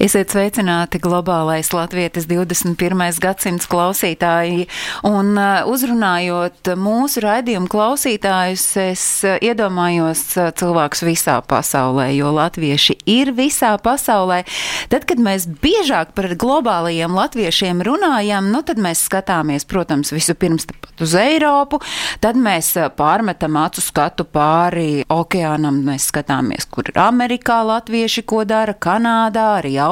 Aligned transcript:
Esiet 0.00 0.32
sveicināti 0.32 0.96
globālais 0.96 1.68
latvietis 1.76 2.24
21. 2.24 3.18
gadsimts 3.20 3.66
klausītāji. 3.68 4.62
Un 5.04 5.34
uh, 5.36 5.66
uzrunājot 5.68 6.70
mūsu 6.80 7.20
raidījumu 7.20 7.68
klausītājus, 7.68 8.64
es 8.80 9.02
uh, 9.28 9.34
iedomājos 9.44 10.22
uh, 10.38 10.46
cilvēkus 10.56 11.04
visā 11.04 11.34
pasaulē, 11.44 12.06
jo 12.16 12.30
latvieši 12.32 12.96
ir 13.12 13.34
visā 13.36 13.74
pasaulē. 13.76 14.38
Tad, 14.88 15.04
kad 15.04 15.20
mēs 15.20 15.44
biežāk 15.60 16.16
par 16.16 16.30
globālajiem 16.32 17.20
latviešiem 17.20 17.84
runājam, 17.84 18.48
nu 18.54 18.64
tad 18.64 18.80
mēs 18.80 19.04
skatāmies, 19.04 19.68
protams, 19.68 20.14
vispirms 20.16 20.64
uz 20.96 21.18
Eiropu, 21.20 21.82
tad 22.24 22.40
mēs 22.40 22.72
pārmetam 22.96 23.60
acu 23.66 23.84
skatu 23.84 24.24
pāri 24.24 25.04
okeānam, 25.12 25.84
mēs 25.84 26.08
skatāmies, 26.08 26.64
kur 26.72 26.88
ir 26.88 27.04
Amerikā 27.04 27.60
latvieši, 27.68 28.24
ko 28.24 28.46
dara 28.48 28.72
Kanādā, 28.72 29.50
arī 29.60 29.76
Austrālijā, 29.76 29.89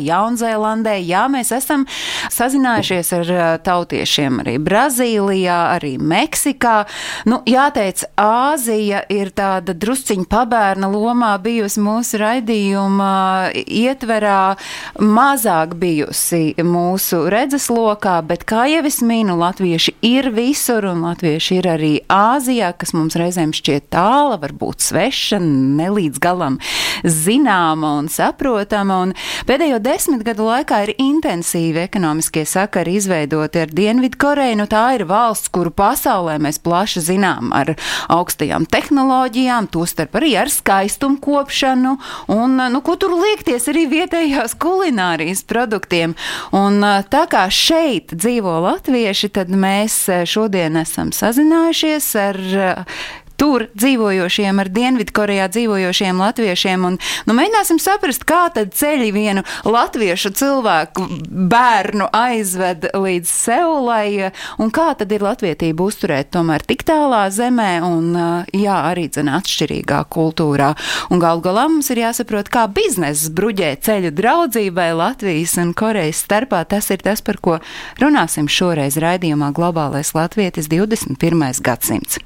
Jaunzēlandē. 0.00 0.96
Jā, 1.04 1.26
mēs 1.32 1.52
esam 1.54 1.86
sazinājušies 2.32 3.12
ar 3.18 3.32
uh, 3.34 3.42
tautiešiem 3.64 4.40
arī 4.44 4.56
Brazīlijā, 4.62 5.58
arī 5.76 5.94
Meksikā. 6.00 6.76
Nu, 7.28 7.40
jāteic, 7.48 8.04
Āzija 8.20 9.02
ir 9.12 9.32
tāda 9.36 9.74
drusciņa 9.76 10.26
pabērna 10.30 10.90
lomā 10.90 11.34
bijusi 11.42 11.82
mūsu 11.84 12.20
raidījuma 12.20 13.12
ietverā, 13.60 14.56
mazāk 15.00 15.76
bijusi 15.80 16.54
mūsu 16.64 17.22
redzeslokā, 17.32 18.18
bet 18.26 18.44
kā 18.48 18.66
jau 18.70 18.82
es 18.88 19.00
minu, 19.04 19.36
latvieši 19.40 19.96
ir 20.06 20.30
visur 20.34 20.86
un 20.90 21.04
latvieši 21.06 21.60
ir 21.60 21.70
arī 21.74 21.92
Āzijā, 22.10 22.72
kas 22.78 22.94
mums 22.96 23.16
reizēm 23.18 23.54
šķiet 23.56 23.90
tāla, 23.94 24.38
varbūt 24.40 24.82
sveša, 24.84 25.40
nelīdz 25.40 26.20
galam 26.22 26.58
zināma 27.04 27.96
un 28.00 28.08
saprotama. 28.12 29.00
Un 29.04 29.09
pēdējo 29.48 29.80
desmit 29.82 30.24
gadu 30.26 30.46
laikā 30.48 30.82
ir 30.86 30.92
intensīvi 31.00 31.84
ekonomiskie 31.84 32.44
sakari 32.48 32.96
izveidoti 32.98 33.62
ar 33.62 33.72
Dienvidkoreju. 33.74 34.58
Nu, 34.60 34.66
tā 34.70 34.84
ir 34.96 35.06
valsts, 35.08 35.50
kuru 35.52 35.72
pasaulē 35.74 36.38
mēs 36.42 36.60
plaši 36.62 37.02
zinām 37.10 37.52
ar 37.56 37.74
augstajām 38.12 38.66
tehnoloģijām, 38.70 39.70
tostarp 39.72 40.18
arī 40.20 40.34
ar 40.40 40.52
skaistumu 40.52 41.20
kopšanu 41.22 41.96
un, 42.34 42.56
nu, 42.72 42.82
ko 42.84 42.96
tur 43.00 43.14
liekties 43.20 43.68
arī 43.72 43.86
vietējās 43.90 44.56
kulinārijas 44.60 45.44
produktiem. 45.48 46.16
Un 46.56 46.80
tā 47.12 47.24
kā 47.30 47.46
šeit 47.52 48.14
dzīvo 48.16 48.58
latvieši, 48.66 49.32
tad 49.36 49.52
mēs 49.52 50.02
šodien 50.30 50.80
esam 50.80 51.14
sazinājušies 51.14 52.10
ar 52.20 52.40
tur 53.40 53.66
dzīvojošiem, 53.72 54.60
ar 54.60 54.68
Dienvidkorejā 54.68 55.48
dzīvojošiem 55.54 56.20
latviešiem. 56.20 56.84
Un, 56.84 56.98
nu, 57.26 57.36
mēģināsim 57.36 57.80
saprast, 57.80 58.26
kā 58.28 58.42
tad 58.54 58.74
ceļi 58.76 59.10
vienu 59.16 59.44
latviešu 59.64 60.32
cilvēku 60.36 61.06
bērnu 61.50 62.10
aizved 62.16 62.90
līdz 62.92 63.30
Seulai, 63.30 64.30
un 64.60 64.72
kā 64.74 64.90
tad 65.00 65.12
ir 65.14 65.24
latvietība 65.24 65.86
uzturēt 65.88 66.32
tomēr 66.36 66.64
tik 66.68 66.84
tālā 66.88 67.22
zemē 67.32 67.70
un, 67.86 68.10
jā, 68.52 68.76
arī 68.90 69.08
dzen 69.08 69.32
atšķirīgā 69.38 70.02
kultūrā. 70.12 70.74
Un 71.10 71.22
gal 71.22 71.40
galā 71.44 71.66
mums 71.70 71.88
ir 71.94 72.02
jāsaprot, 72.04 72.50
kā 72.52 72.66
biznesa 72.68 73.32
bruģē 73.32 73.72
ceļu 73.86 74.12
draudzībai 74.20 74.90
Latvijas 74.98 75.56
un 75.62 75.72
Korejas 75.76 76.20
starpā. 76.26 76.62
Tas 76.68 76.90
ir 76.92 77.00
tas, 77.04 77.24
par 77.24 77.40
ko 77.40 77.56
runāsim 78.02 78.50
šoreiz 78.50 79.00
raidījumā 79.00 79.52
Globālais 79.56 80.12
Latvietis 80.18 80.68
21. 80.68 81.64
gadsimts. 81.64 82.20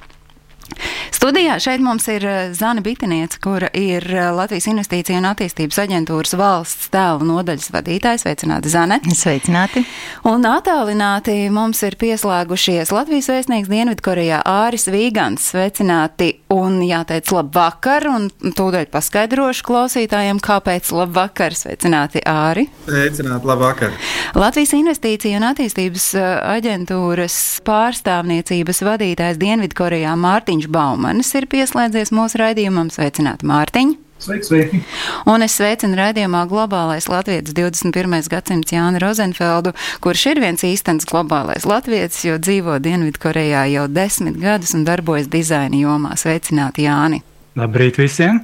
Studijā 1.15 1.55
šeit 1.63 1.81
mums 1.81 2.05
ir 2.13 2.25
Zana 2.53 2.83
Bitiniece, 2.85 3.39
kura 3.41 3.69
ir 3.73 4.05
Latvijas 4.37 4.67
Investīcija 4.69 5.21
un 5.21 5.29
attīstības 5.31 5.79
aģentūras 5.85 6.35
valsts 6.37 6.91
tēla 6.93 7.25
nodaļas 7.25 7.71
vadītājs. 7.73 8.25
Sveicināti, 8.25 8.73
Zane! 8.73 8.99
Sveicināti! 9.09 9.85
Un 10.29 10.45
attālināti 10.49 11.37
mums 11.55 11.81
ir 11.87 11.97
pieslēgušies 12.01 12.93
Latvijas 12.93 13.31
vēstnieks 13.33 13.71
Dienvidkorejā 13.73 14.41
Āris 14.49 14.89
Vīgants. 14.93 15.51
Sveicināti 15.53 16.31
un 16.53 16.81
jāteic 16.85 17.31
labvakar, 17.35 18.09
un 18.11 18.29
tūdaļ 18.45 18.89
paskaidrošu 18.93 19.65
klausītājiem, 19.69 20.43
kāpēc 20.45 20.93
labvakar. 20.97 21.57
Sveicināti, 21.57 22.25
Āri! 22.29 22.67
Sveicināti, 22.89 23.49
labvakar! 23.49 23.97
Latvijas 24.37 24.75
Investīcija 24.77 25.41
un 25.41 25.49
attīstības 25.53 26.11
aģentūras 26.57 27.39
pārstāvniecības 27.65 28.85
vadītājs 28.91 29.41
Dienvidkorejā 29.41 30.15
Mārtiņš 30.21 30.54
Baumanis 30.71 31.35
ir 31.35 31.49
pieslēdzies 31.51 32.15
mūsu 32.15 32.39
raidījumam. 32.41 32.93
Sveicināti, 32.95 33.49
Mārtiņ! 33.51 33.95
Sveiki, 34.25 34.47
sveiki! 34.47 34.81
Un 35.29 35.43
es 35.45 35.57
sveicinu 35.59 35.99
raidījumā 35.99 36.45
globālais 36.49 37.11
latvietis 37.11 37.57
21. 37.57 38.15
gadsimts 38.31 38.73
Jāni 38.73 39.03
Rozenfeldu, 39.03 39.75
kurš 40.05 40.29
ir 40.31 40.41
viens 40.45 40.65
īstenis 40.65 41.11
globālais 41.11 41.67
latvietis, 41.69 42.23
jo 42.25 42.39
dzīvo 42.39 42.79
Dienvidkorejā 42.85 43.67
jau 43.75 43.85
desmit 43.91 44.39
gadus 44.41 44.73
un 44.79 44.87
darbojas 44.87 45.29
dizaina 45.29 45.83
jomā. 45.83 46.15
Sveicināti, 46.21 46.87
Jāni! 46.87 47.25
Labrīt 47.55 48.01
visiem! 48.03 48.41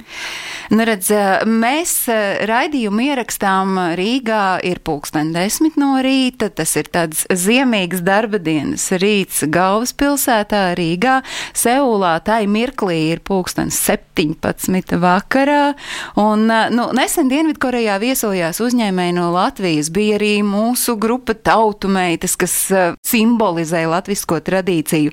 Nu, 0.71 0.85
redz, 0.87 1.09
mēs 1.43 2.05
raidījumu 2.47 3.03
ierakstām 3.09 3.75
Rīgā 3.99 4.61
ir 4.63 4.79
pulksten 4.87 5.33
desmit 5.35 5.75
no 5.75 5.97
rīta. 5.99 6.47
Tas 6.47 6.77
ir 6.79 6.87
tāds 6.93 7.25
ziemīgs 7.27 7.99
darba 8.07 8.39
dienas 8.39 8.85
rīts 8.95 9.41
galvaspilsētā 9.51 10.61
Rīgā. 10.79 11.17
Seulā 11.51 12.13
tai 12.23 12.45
mirklī 12.47 13.01
ir 13.09 13.19
pulksten 13.27 13.67
17 13.67 14.95
vakarā. 15.01 15.73
Un, 16.23 16.47
nu, 16.47 16.87
nesen 16.95 17.27
Dienvidkorejā 17.27 17.97
viesojās 17.99 18.63
uzņēmēji 18.63 19.17
no 19.19 19.27
Latvijas. 19.35 19.91
Bija 19.91 20.21
arī 20.21 20.37
mūsu 20.47 20.95
grupa 20.95 21.35
tautu 21.35 21.91
meitas, 21.91 22.37
kas 22.39 22.55
simbolizē 23.11 23.83
latvisko 23.91 24.39
tradīciju. 24.39 25.11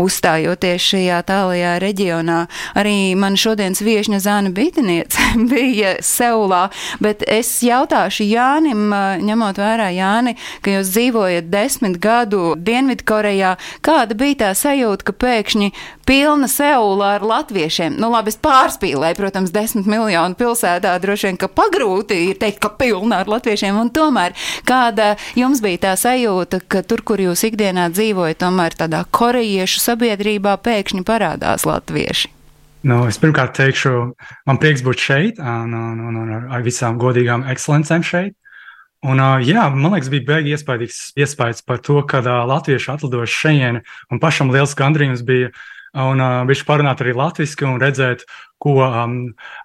Uzstājoties 0.00 0.88
šajā 0.88 1.20
tālajā 1.28 1.76
reģionā, 1.84 2.40
arī 2.80 2.96
man 3.26 3.36
šodienas 3.38 3.82
viešņa 3.82 4.20
Zāna 4.22 4.52
Bitiniece 4.54 5.22
bija 5.50 5.96
Seulā, 6.04 6.68
bet 7.02 7.24
es 7.26 7.50
jautāšu 7.66 8.26
Jānim, 8.28 8.92
ņemot 9.26 9.58
vērā 9.58 9.90
Jāni, 9.96 10.36
ka 10.62 10.76
jūs 10.76 10.92
dzīvojat 10.94 11.50
desmit 11.50 11.98
gadu 12.02 12.54
Dienvidkorejā, 12.54 13.56
kāda 13.86 14.18
bija 14.18 14.44
tā 14.44 14.50
sajūta, 14.58 15.08
ka 15.08 15.16
pēkšņi 15.24 15.72
pilna 16.06 16.50
Seula 16.50 17.16
ar 17.16 17.26
latviešiem? 17.26 17.96
Nu 17.98 18.12
labi, 18.14 18.30
es 18.30 18.38
pārspīlēju, 18.46 19.18
protams, 19.18 19.54
desmit 19.54 19.90
miljonu 19.90 20.38
pilsētā 20.38 20.94
droši 21.02 21.30
vien, 21.30 21.40
ka 21.40 21.50
pagrūti 21.50 22.20
ir 22.28 22.38
teikt, 22.42 22.60
ka 22.62 22.70
pilna 22.78 23.24
ar 23.24 23.32
latviešiem, 23.32 23.80
un 23.80 23.90
tomēr 23.90 24.36
kāda 24.68 25.14
jums 25.38 25.64
bija 25.64 25.88
tā 25.88 25.96
sajūta, 25.98 26.62
ka 26.70 26.84
tur, 26.86 27.02
kur 27.02 27.22
jūs 27.26 27.42
ikdienā 27.50 27.90
dzīvojat, 27.96 28.38
tomēr 28.44 28.78
tādā 28.78 29.02
korejiešu 29.10 29.82
sabiedrībā 29.88 30.58
pēkšņi 30.62 31.06
parādās 31.06 31.66
latvieši? 31.66 32.35
Nu, 32.86 33.06
es 33.08 33.16
pirmkārt 33.18 33.56
teikšu, 33.56 33.92
man 34.46 34.58
prieks 34.62 34.82
būt 34.84 35.00
šeit, 35.00 35.38
un, 35.40 35.72
un, 35.74 36.02
un, 36.08 36.18
un 36.22 36.34
ar 36.52 36.66
visām 36.66 36.98
godīgām 37.00 37.46
ekscelencēm 37.50 38.04
šeit. 38.06 38.36
Un, 39.06 39.20
jā, 39.44 39.68
man 39.70 39.94
liekas, 39.94 40.10
bija 40.10 40.26
beigas 40.26 40.60
iespaidīgs 40.60 41.00
iespējas 41.20 41.64
par 41.66 41.80
to, 41.84 42.00
ka 42.08 42.22
latvieši 42.24 42.92
atlidojuši 42.94 43.40
šeit, 43.42 43.80
un 44.10 44.22
pašam 44.22 44.52
liels 44.54 44.76
gandrījums 44.78 45.24
bija. 45.26 45.52
Un 45.96 46.20
uh, 46.20 46.42
viņš 46.44 46.62
parunāt 46.68 47.00
arī 47.00 47.14
latviešu 47.16 47.64
un 47.70 47.78
redzēt, 47.80 48.26
ko 48.60 48.82
um, 48.84 49.14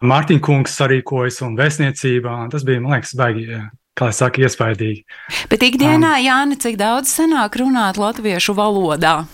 Mārtiņa 0.08 0.44
kungs 0.46 0.78
sarīkojas 0.80 1.42
un 1.44 1.58
vēstniecībā. 1.60 2.38
Un 2.46 2.54
tas 2.54 2.64
bija, 2.68 2.80
man 2.80 2.96
liekas, 2.96 3.16
baigi. 3.20 3.60
Kā 3.92 4.08
jau 4.08 4.16
saka, 4.16 4.40
iespaidīgi. 4.46 5.02
Bet 5.52 5.66
ikdienā, 5.68 6.14
um, 6.16 6.24
Jāni, 6.24 6.56
cik 6.64 6.78
daudz 6.80 7.12
sanāk 7.12 7.58
runāt 7.60 8.00
latviešu 8.00 8.56
valodā? 8.56 9.26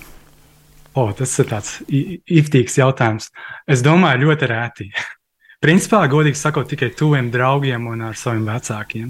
O, 0.97 1.03
tas 1.13 1.35
ir 1.38 1.49
tāds 1.51 1.75
iftīgs 1.91 2.79
jautājums. 2.79 3.29
Es 3.69 3.83
domāju, 3.85 4.25
ļoti 4.25 4.49
rēti. 4.49 4.89
Principā, 5.57 6.04
godīgi 6.06 6.38
sakot, 6.38 6.68
tikai 6.69 6.92
tuviem 6.94 7.31
draugiem 7.33 7.88
un 7.89 8.04
ar 8.06 8.18
saviem 8.19 8.44
vecākiem. 8.45 9.07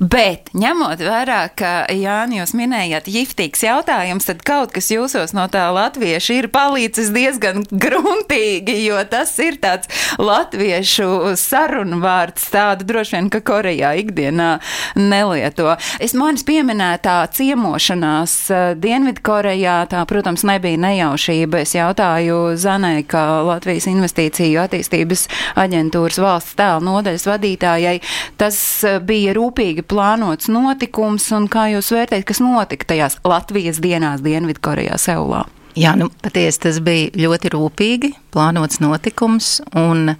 Bet, 0.00 0.48
ņemot 0.56 1.00
vērā, 1.04 1.42
ka 1.56 1.72
Jāni, 1.92 2.38
jūs 2.40 2.54
minējāt, 2.56 3.06
jiftīgs 3.12 3.62
jautājums, 3.66 4.24
tad 4.24 4.40
kaut 4.44 4.72
kas 4.74 4.88
jūsos 4.90 5.34
no 5.36 5.44
tā 5.52 5.66
latviešu 5.76 6.38
ir 6.38 6.48
palicis 6.52 7.10
diezgan 7.14 7.66
gruntīgi, 7.68 8.78
jo 8.86 9.02
tas 9.12 9.34
ir 9.44 9.58
tāds 9.60 9.92
latviešu 10.16 11.34
sarunvārds, 11.36 12.48
tādu 12.54 12.88
droši 12.88 13.18
vien, 13.18 13.28
ka 13.32 13.42
Korejā 13.44 13.92
ikdienā 14.00 14.48
nelieto. 14.96 15.76
Es 16.00 16.16
manis 16.16 16.46
pieminētā 16.48 17.18
ciemošanās 17.36 18.38
eh, 18.48 18.64
Dienvidkorejā, 18.80 19.76
tā, 19.92 20.02
protams, 20.08 20.46
nebija 20.48 20.80
nejaušība. 20.88 21.60
Es 21.60 21.76
jautāju 21.76 22.56
Zanai, 22.56 23.04
kā 23.04 23.44
Latvijas 23.44 23.88
investīciju 23.92 24.64
attīstības 24.64 25.28
aģentūras 25.74 26.20
valsts 26.22 26.54
tēla 26.58 26.82
nodaļas 26.84 27.26
vadītājai, 27.28 27.98
tas 28.40 28.58
eh, 28.86 29.00
bija 29.02 29.34
rūpīgi 29.36 29.84
plānots 29.90 30.50
notikums, 30.52 31.26
un 31.34 31.50
kā 31.50 31.68
jūs 31.74 31.90
vērtējat, 31.94 32.28
kas 32.30 32.42
notika 32.44 32.94
tajās 32.94 33.18
Latvijas 33.26 33.82
dienās 33.82 34.22
Dienvidkorejā 34.24 34.98
Seulā? 35.02 35.44
Jā, 35.74 35.96
nu, 35.98 36.06
patiesi 36.22 36.60
tas 36.68 36.78
bija 36.84 37.10
ļoti 37.18 37.50
rūpīgi 37.50 38.12
plānots 38.34 38.78
notikums, 38.82 39.56
un 39.74 40.14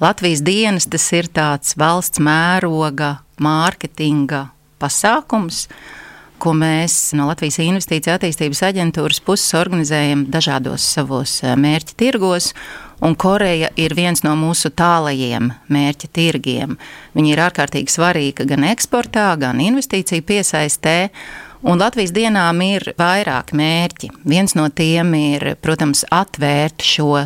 Latvijas 0.00 0.44
dienas 0.46 0.86
tas 0.88 1.08
ir 1.16 1.26
tāds 1.34 1.74
valsts 1.80 2.22
mēroga 2.22 3.16
mārketinga 3.42 4.46
pasākums, 4.80 5.64
ko 6.40 6.54
mēs 6.56 7.10
no 7.18 7.26
Latvijas 7.28 7.58
Investīcija 7.60 8.14
attīstības 8.16 8.62
aģentūras 8.70 9.20
puses 9.26 9.50
organizējam 9.58 10.24
dažādos 10.32 10.86
savos 10.94 11.40
eh, 11.42 11.56
mērķa 11.58 11.98
tirgos. 12.00 12.52
Un 13.00 13.14
Koreja 13.16 13.70
ir 13.80 13.94
viens 13.96 14.20
no 14.26 14.34
mūsu 14.36 14.68
tālajiem 14.76 15.48
mērķa 15.72 16.08
tirgiem. 16.12 16.76
Viņa 17.16 17.32
ir 17.32 17.40
ārkārtīgi 17.46 17.92
svarīga 17.94 18.44
gan 18.48 18.66
eksportā, 18.68 19.30
gan 19.40 19.62
investīciju 19.64 20.26
piesaistē. 20.28 20.96
Un 21.64 21.80
Latvijas 21.80 22.12
dienām 22.16 22.60
ir 22.64 22.92
vairāk 23.00 23.54
mērķi. 23.56 24.12
Viens 24.28 24.56
no 24.56 24.68
tiem 24.68 25.14
ir, 25.16 25.54
protams, 25.64 26.04
atvērt 26.12 26.84
šo 26.84 27.24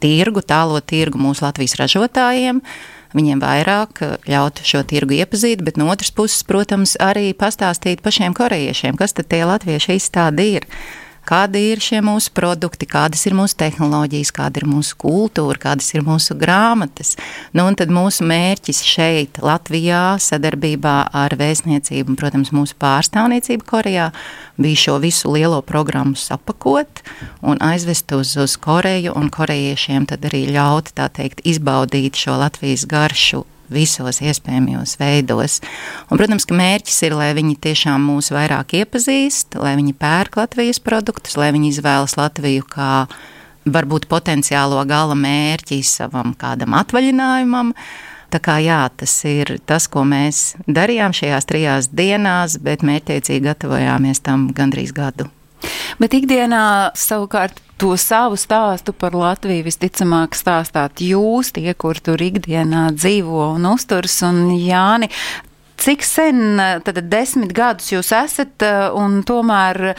tirgu, 0.00 0.44
tālo 0.44 0.80
tirgu 0.84 1.20
mūsu 1.20 1.44
Latvijas 1.44 1.78
ražotājiem, 1.80 2.60
viņiem 3.16 3.40
vairāk 3.40 4.04
ļaut 4.28 4.60
šo 4.64 4.84
tirgu 4.88 5.16
iepazīt, 5.16 5.64
bet 5.64 5.80
no 5.80 5.88
otras 5.92 6.12
puses, 6.12 6.44
protams, 6.48 6.96
arī 7.00 7.32
pastāstīt 7.36 8.04
pašiem 8.04 8.36
korejiešiem, 8.36 8.96
kas 9.00 9.16
tad 9.16 9.32
tie 9.32 9.44
latvieši 9.48 9.96
izstādi 9.96 10.50
ir 10.60 10.68
kādi 11.28 11.60
ir 11.72 11.82
šie 11.84 12.00
mūsu 12.04 12.32
produkti, 12.36 12.88
kādas 12.88 13.26
ir 13.28 13.36
mūsu 13.36 13.58
tehnoloģijas, 13.60 14.32
kāda 14.34 14.62
ir 14.62 14.68
mūsu 14.70 14.96
kultūra, 15.00 15.58
kādas 15.68 15.90
ir 15.94 16.06
mūsu 16.06 16.36
grāmatas. 16.38 17.14
Nu, 17.52 17.66
un 17.68 17.76
tad 17.78 17.92
mūsu 17.92 18.26
mērķis 18.28 18.82
šeit, 18.88 19.42
Latvijā, 19.44 20.16
sadarbībā 20.22 20.96
ar 21.12 21.36
vēstniecību 21.38 22.14
un, 22.14 22.20
protams, 22.20 22.54
mūsu 22.56 22.78
pārstāvniecību 22.80 23.68
Korejā, 23.68 24.08
bija 24.58 24.82
šo 24.86 24.96
visu 25.02 25.34
lielo 25.34 25.60
programmu 25.62 26.16
sapakot 26.18 27.04
un 27.42 27.60
aizvest 27.64 28.12
uz, 28.16 28.34
uz 28.40 28.56
Koreju 28.56 29.14
un 29.18 29.28
korejiešiem 29.34 30.08
tad 30.08 30.24
arī 30.30 30.46
ļaut, 30.54 30.94
tā 30.96 31.10
teikt, 31.12 31.44
izbaudīt 31.46 32.18
šo 32.18 32.40
Latvijas 32.40 32.88
garšu 32.88 33.44
visos 33.72 34.20
iespējamajos 34.24 34.96
veidos. 35.00 35.58
Un, 36.08 36.18
protams, 36.20 36.46
ka 36.48 36.56
mērķis 36.58 37.00
ir, 37.08 37.16
lai 37.18 37.30
viņi 37.38 37.56
tiešām 37.68 38.04
mūs 38.10 38.32
vairāk 38.34 38.76
iepazīst, 38.80 39.58
lai 39.60 39.76
viņi 39.78 39.96
pērk 39.98 40.40
Latvijas 40.40 40.82
produktus, 40.82 41.38
lai 41.40 41.50
viņi 41.56 41.72
izvēlas 41.74 42.18
Latviju 42.18 42.66
kā 42.68 43.06
varbūt 43.68 44.08
potenciālo 44.08 44.80
gala 44.88 45.16
mērķi 45.18 45.82
savam 45.86 46.34
kādam 46.38 46.76
atvaļinājumam. 46.78 47.74
Tā 48.28 48.42
kā 48.44 48.58
jā, 48.60 48.82
tas 48.92 49.14
ir 49.24 49.56
tas, 49.64 49.86
ko 49.88 50.04
mēs 50.04 50.52
darījām 50.68 51.16
šajās 51.16 51.48
trijās 51.48 51.88
dienās, 51.88 52.58
bet 52.60 52.84
mērķiecīgi 52.84 53.46
gatavojāmies 53.48 54.20
tam 54.24 54.50
gandrīz 54.56 54.92
gadu. 54.96 55.30
Bet 55.98 56.14
ikdienā 56.14 56.94
savukārt 56.98 57.62
to 57.78 57.94
savu 58.00 58.36
stāstu 58.38 58.92
par 58.96 59.14
Latviju 59.16 59.66
visticamāk 59.68 60.36
stāstāt 60.36 61.02
jūs, 61.02 61.52
tie, 61.54 61.70
kur 61.78 61.98
tur 62.02 62.20
ikdienā 62.22 62.88
dzīvo 62.96 63.52
un 63.54 63.68
uzturs. 63.70 64.18
Un 64.26 64.48
Jāni, 64.58 65.10
cik 65.78 66.06
sen, 66.06 66.58
tad 66.84 67.02
desmit 67.10 67.54
gadus 67.56 67.92
jūs 67.94 68.12
esat 68.16 68.66
un 68.98 69.22
tomēr. 69.26 69.94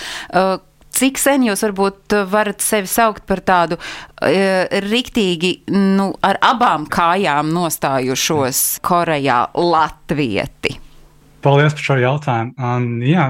Cik 0.99 1.19
sen 1.21 1.43
jūs 1.45 1.61
varbūt 1.63 2.15
varat 2.27 2.63
sevi 2.65 2.89
saukt 2.89 3.21
par 3.29 3.39
tādu 3.45 3.77
e, 4.25 4.65
riktīgi, 4.83 5.51
nu, 5.69 6.09
ar 6.25 6.39
abām 6.43 6.87
kājām 6.89 7.53
nostājušos 7.53 8.81
Korejā 8.83 9.37
latvieti? 9.53 10.73
Paldies 11.45 11.77
par 11.77 11.85
šo 11.85 11.99
jautājumu. 12.01 12.55
Um, 12.57 12.89
jā, 13.05 13.29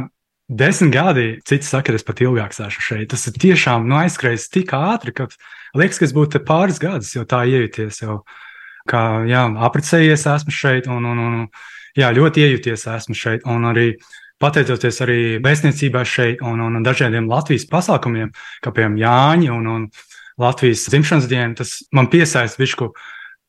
Desmit 0.49 0.93
gadi, 0.93 1.27
citi 1.45 1.67
saka, 1.67 1.93
es 1.93 2.01
pat 2.05 2.23
ilgāk 2.25 2.55
sēžu 2.57 2.81
šeit. 2.81 3.11
Tas 3.11 3.27
ir 3.29 3.35
tiešām 3.37 3.83
nu, 3.85 3.99
aizskrējis 3.99 4.47
tik 4.49 4.71
ātri, 4.73 5.13
ka 5.13 5.27
liekas, 5.77 5.99
ka 6.01 6.07
es 6.07 6.13
būtu 6.15 6.41
pāris 6.41 6.81
gadus 6.81 7.11
jau 7.13 7.21
tā 7.29 7.43
iejuties. 7.45 8.01
Jau, 8.01 8.23
kā 8.89 9.03
jā, 9.29 9.43
apprecējies 9.67 10.25
esmu 10.33 10.55
šeit, 10.55 10.89
un, 10.89 11.05
un, 11.05 11.21
un 11.21 11.43
jā, 11.93 12.09
ļoti 12.17 12.47
iejuties 12.47 12.87
esmu 12.95 13.17
šeit. 13.19 13.45
Un 13.45 13.69
arī 13.69 13.91
pateicoties 14.41 15.01
arī 15.05 15.19
vēstniecībai 15.45 16.01
šeit 16.07 16.41
un, 16.41 16.65
un 16.65 16.81
dažādiem 16.81 17.29
Latvijas 17.29 17.67
pasākumiem, 17.69 18.33
kā 18.65 18.73
piemēram 18.73 18.97
Jāņa 18.97 19.53
un, 19.53 19.69
un 19.75 19.87
Latvijas 20.41 20.87
dzimšanas 20.89 21.29
diena, 21.29 21.53
tas 21.61 21.77
man 21.93 22.09
piesaista 22.09 22.57
višku 22.63 22.89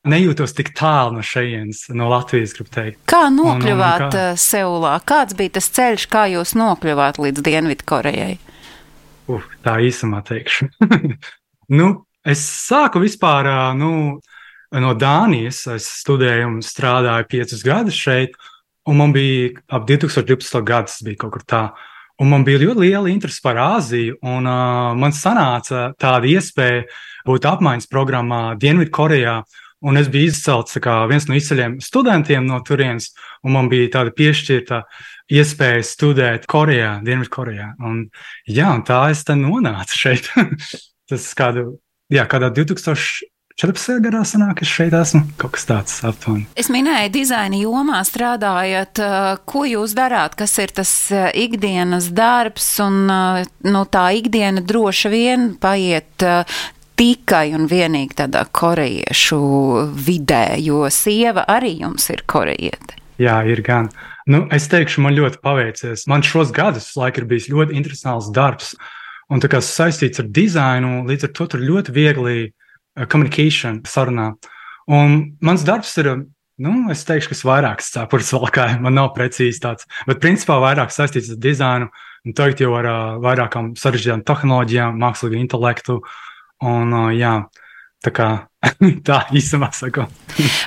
nejūtos 0.07 0.55
tik 0.57 0.71
tālu 0.77 1.17
no 1.17 1.25
šejienes, 1.25 1.85
no 1.97 2.09
Latvijas, 2.11 2.55
gribu 2.57 2.73
teikt. 2.73 3.01
Kā 3.09 3.27
nokļuvāt 3.33 4.05
un, 4.05 4.07
un 4.07 4.13
kā... 4.15 4.23
Eh, 4.31 4.39
Seulā? 4.41 4.95
Kāds 5.05 5.37
bija 5.37 5.57
tas 5.59 5.69
ceļš, 5.75 6.07
kā 6.11 6.25
jūs 6.31 6.55
nokļuvāt 6.57 7.21
līdz 7.21 7.43
Dienvidkorejai? 7.45 8.33
Uh, 9.31 9.45
tā 9.65 9.77
īsumā 9.85 10.23
teikšu. 10.27 10.71
nu, 11.79 11.91
es 12.25 12.41
sāku 12.41 13.03
vispār 13.03 13.51
nu, 13.77 13.93
no 14.73 14.95
Dānijas. 14.97 15.63
Es 15.77 15.91
studēju 16.01 16.49
un 16.55 16.59
strādāju 16.65 17.29
piecus 17.31 17.63
gadus 17.67 18.01
šeit, 18.01 18.35
un 18.89 18.99
man 19.03 19.15
bija 19.15 19.53
ap 19.69 19.87
2012. 19.89 20.61
gadus, 20.65 20.97
tas 20.97 21.07
bija 21.07 21.23
kaut 21.25 21.37
kur 21.37 21.47
tā. 21.47 21.63
Un 22.21 22.29
man 22.29 22.43
bija 22.45 22.59
ļoti 22.61 22.83
liela 22.83 23.09
interese 23.09 23.41
par 23.41 23.57
Āziju, 23.57 24.19
un 24.29 24.45
uh, 24.45 24.91
man 24.97 25.13
sanāca 25.15 25.87
tāda 25.97 26.29
iespēja 26.29 26.83
būt 27.25 27.47
apmaiņas 27.49 27.89
programmā 27.89 28.41
Dienvidkorejā. 28.61 29.39
Un 29.81 29.97
es 29.97 30.11
biju 30.13 30.29
izcelts 30.29 30.77
kā 30.83 30.99
viens 31.09 31.25
no 31.29 31.37
izceļiem 31.37 31.79
studentiem 31.81 32.45
no 32.45 32.59
turienes, 32.65 33.09
un 33.41 33.55
man 33.55 33.69
bija 33.71 33.89
tāda 33.97 34.13
piešķirta 34.13 34.83
iespēja 35.33 35.81
studēt 35.87 36.45
Korejā, 36.51 36.99
Dienvidkorejā. 37.05 37.73
Un, 37.87 38.03
jā, 38.45 38.69
un 38.75 38.85
tā 38.85 39.03
es 39.13 39.25
te 39.25 39.37
nonācu 39.39 40.01
šeit. 40.03 40.29
Tas 41.09 41.27
kādu, 41.35 41.75
jā, 42.13 42.27
kādā 42.29 42.53
2000. 42.53 43.31
14. 43.61 43.99
gadā 44.01 44.21
sanāk, 44.25 44.63
es 44.63 44.69
šeit 44.71 44.93
esmu 44.95 45.21
kaut 45.37 45.51
kas 45.53 45.67
tāds 45.69 45.97
aptuveni. 46.07 46.47
Es 46.57 46.71
minēju, 46.71 47.11
dizaina 47.13 47.59
jomā 47.59 47.99
strādājat. 48.07 49.01
Ko 49.45 49.65
jūs 49.67 49.93
darāt? 49.97 50.37
Kas 50.39 50.55
ir 50.63 50.73
tas 50.73 50.91
ikdienas 51.37 52.09
darbs? 52.15 52.71
Un 52.81 53.05
no 53.05 53.83
tā 53.91 54.05
ikdiena 54.17 54.63
droši 54.65 55.11
vien 55.13 55.49
paiet 55.61 56.25
tikai 57.01 57.55
un 57.57 57.65
vienīgi 57.65 58.13
tādā 58.19 58.43
korejiešu 58.53 59.41
vidē, 60.05 60.59
jo 60.61 60.85
sieva 60.93 61.47
arī 61.49 61.73
jums 61.79 62.05
ir 62.13 62.21
korejiete. 62.29 62.99
Jā, 63.21 63.39
ir 63.49 63.63
gan. 63.65 63.89
Nu, 64.29 64.43
es 64.53 64.67
teikšu, 64.69 65.01
man 65.01 65.17
ļoti 65.17 65.41
paveicies. 65.41 66.05
Man 66.09 66.21
šos 66.25 66.53
gadus 66.53 66.91
laika 66.97 67.23
ir 67.23 67.27
bijis 67.29 67.49
ļoti 67.49 67.77
interesants 67.77 68.29
darbs. 68.35 68.75
Un 69.33 69.41
tā 69.41 69.49
kā 69.49 69.63
saistīts 69.65 70.21
ar 70.21 70.29
dizainu, 70.29 71.01
līdz 71.09 71.25
ar 71.25 71.33
to 71.37 71.49
tur 71.53 71.65
ļoti 71.65 71.95
viegli 71.95 72.37
komunikācija 73.09 73.79
sarunā. 73.89 74.31
Un 74.91 75.19
mans 75.41 75.65
darbs 75.65 75.97
ir, 76.01 76.13
nu, 76.61 76.77
es 76.93 77.05
teikšu, 77.07 77.33
kas 77.33 77.45
vairāk 77.47 77.85
cepures 77.85 78.33
valkāja, 78.37 78.77
man 78.83 78.99
nav 78.99 79.13
precīzi 79.17 79.63
tāds, 79.63 79.89
bet 80.09 80.21
principā 80.21 80.61
vairāk 80.61 80.93
saistīts 80.93 81.33
ar 81.33 81.41
dizainu 81.41 81.89
un 82.27 82.35
tagad 82.37 82.61
jau 82.61 82.75
ar 82.77 82.85
uh, 82.85 82.97
vairākām 83.23 83.71
sarežģītām 83.79 84.21
tehnoloģijām, 84.27 84.99
mākslīgu 85.01 85.39
intelektu, 85.41 85.97
uh, 85.97 86.19
Un, 86.61 86.93
jā, 87.17 87.33
tā 88.05 88.11
kā 88.13 88.27
Tā 89.07 89.23
īsumā 89.33 89.71
sakot. 89.73 90.11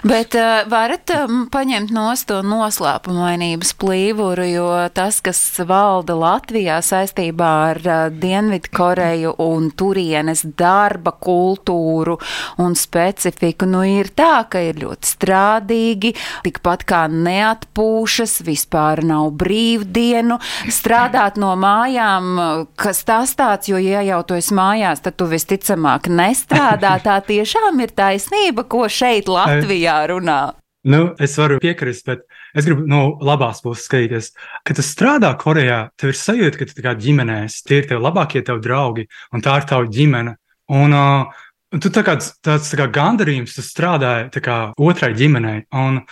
Bet 0.05 0.35
uh, 0.37 0.65
varat 0.69 1.09
um, 1.15 1.45
paņemt 1.51 1.93
nost 1.95 2.27
to 2.29 2.41
noslēpumainības 2.45 3.71
plīvuru, 3.79 4.47
jo 4.51 4.67
tas, 4.95 5.21
kas 5.25 5.39
valda 5.67 6.17
Latvijā 6.19 6.81
saistībā 6.85 7.51
ar 7.71 7.81
uh, 7.87 8.01
Dienvidu 8.11 8.73
Koreju 8.75 9.35
un 9.45 9.71
turienes 9.79 10.43
darba 10.59 11.15
kultūru 11.15 12.17
un 12.65 12.75
specifiku, 12.79 13.69
nu 13.71 13.85
ir 13.87 14.11
tā, 14.17 14.43
ka 14.51 14.63
ir 14.63 14.83
ļoti 14.83 15.13
strādīgi, 15.15 16.13
tikpat 16.45 16.85
kā 16.91 17.05
neatpūšas, 17.15 18.41
vispār 18.47 19.05
nav 19.07 19.31
brīvdienu, 19.39 20.41
strādāt 20.67 21.39
no 21.41 21.55
mājām, 21.59 22.35
kas 22.75 23.05
tas 23.07 23.37
tāds, 23.39 23.71
jo 23.71 23.79
ja 23.79 24.03
jau 24.05 24.21
tu 24.27 24.39
esi 24.39 24.55
mājās, 24.59 25.07
tad 25.07 25.19
tu 25.21 25.31
visticamāk 25.31 26.11
nestrādā, 26.11 26.99
tā 27.07 27.21
tiešām 27.25 27.84
ir 27.84 27.84
taisnība, 27.93 28.65
ko 28.65 28.87
šeit 28.89 29.29
Latvijā 29.29 30.01
runā? 30.09 30.55
Nu, 30.85 31.15
es 31.21 31.39
varu 31.41 31.57
piekrist, 31.63 32.05
bet 32.05 32.27
es 32.53 32.67
gribu 32.69 32.85
no 32.89 33.17
labās 33.25 33.63
puses 33.65 33.87
skatīties. 33.89 34.33
Kad 34.69 34.77
tu 34.77 34.85
strādā 34.85 35.31
Korejā, 35.41 35.79
tev 35.97 36.13
ir 36.13 36.19
sajūta, 36.21 36.61
ka 36.61 36.69
tu 36.69 36.85
kā 36.85 36.93
ģimenēs, 37.01 37.63
tie 37.65 37.81
ir 37.81 37.89
tev 37.89 38.03
labākie 38.05 38.43
tev 38.45 38.61
draugi, 38.65 39.07
un 39.33 39.45
tā 39.45 39.57
ir 39.61 39.69
tava 39.71 39.89
ģimene. 39.89 40.35
Un, 40.77 40.97
uh, 40.97 41.47
tu 41.81 41.89
tā 41.93 42.05
kā 42.05 42.19
tāds 42.21 42.69
tā 42.69 42.79
kā 42.83 42.89
gandarījums, 42.93 43.57
tu 43.57 43.65
strādāji 43.65 44.45
kā 44.45 44.59
otrai 44.77 45.15
ģimenei. 45.17 45.65
Un, 45.73 46.03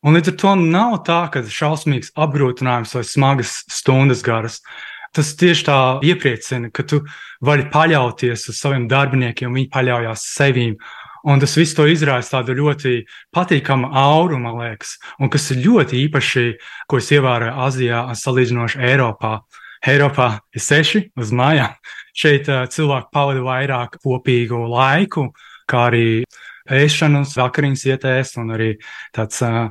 un 0.00 0.16
līdz 0.16 0.32
ar 0.32 0.38
to 0.40 0.54
nav 0.62 0.96
tā, 1.06 1.20
ka 1.34 1.44
šausmīgs 1.44 2.14
apgrūtinājums 2.16 2.96
vai 2.96 3.04
smagas 3.06 3.58
stundas 3.68 4.24
garas. 4.24 4.62
Tas 5.12 5.34
tieši 5.36 5.68
tā 5.68 5.78
iepriecina, 6.08 6.70
ka 6.72 6.86
tu 6.88 7.02
vari 7.44 7.68
paļauties 7.68 8.48
uz 8.48 8.56
saviem 8.56 8.88
darbiniekiem, 8.88 9.52
viņi 9.52 9.68
paļaujas 9.74 10.24
sevīm. 10.38 10.78
Un 11.28 11.42
tas 11.42 11.54
viss 11.54 11.76
to 11.78 11.86
izraisa 11.86 12.38
tādu 12.38 12.56
ļoti 12.58 13.04
patīkamu 13.34 13.92
auru, 13.94 14.40
man 14.42 14.58
liekas, 14.58 14.96
un 15.22 15.30
kas 15.30 15.50
ir 15.54 15.62
ļoti 15.66 16.00
īpaši, 16.08 16.46
ko 16.90 16.98
es 16.98 17.10
ievēroju 17.14 17.58
Azijā, 17.66 18.04
salīdzinoši 18.18 18.82
Eiropā. 18.90 19.36
Eiropā 19.86 20.28
ir 20.54 20.62
seši 20.62 21.04
uz 21.18 21.30
mājām. 21.34 21.74
Šeit 22.14 22.50
uh, 22.50 22.64
cilvēki 22.70 23.10
pavada 23.14 23.42
vairāk 23.46 24.00
kopīgu 24.02 24.64
laiku, 24.70 25.30
kā 25.70 25.86
arī 25.90 26.06
ēšanas, 26.70 27.36
vakariņas 27.38 27.86
ietēst, 27.90 28.38
un 28.42 28.52
arī 28.54 28.72
tāds 29.14 29.40
uh, 29.46 29.70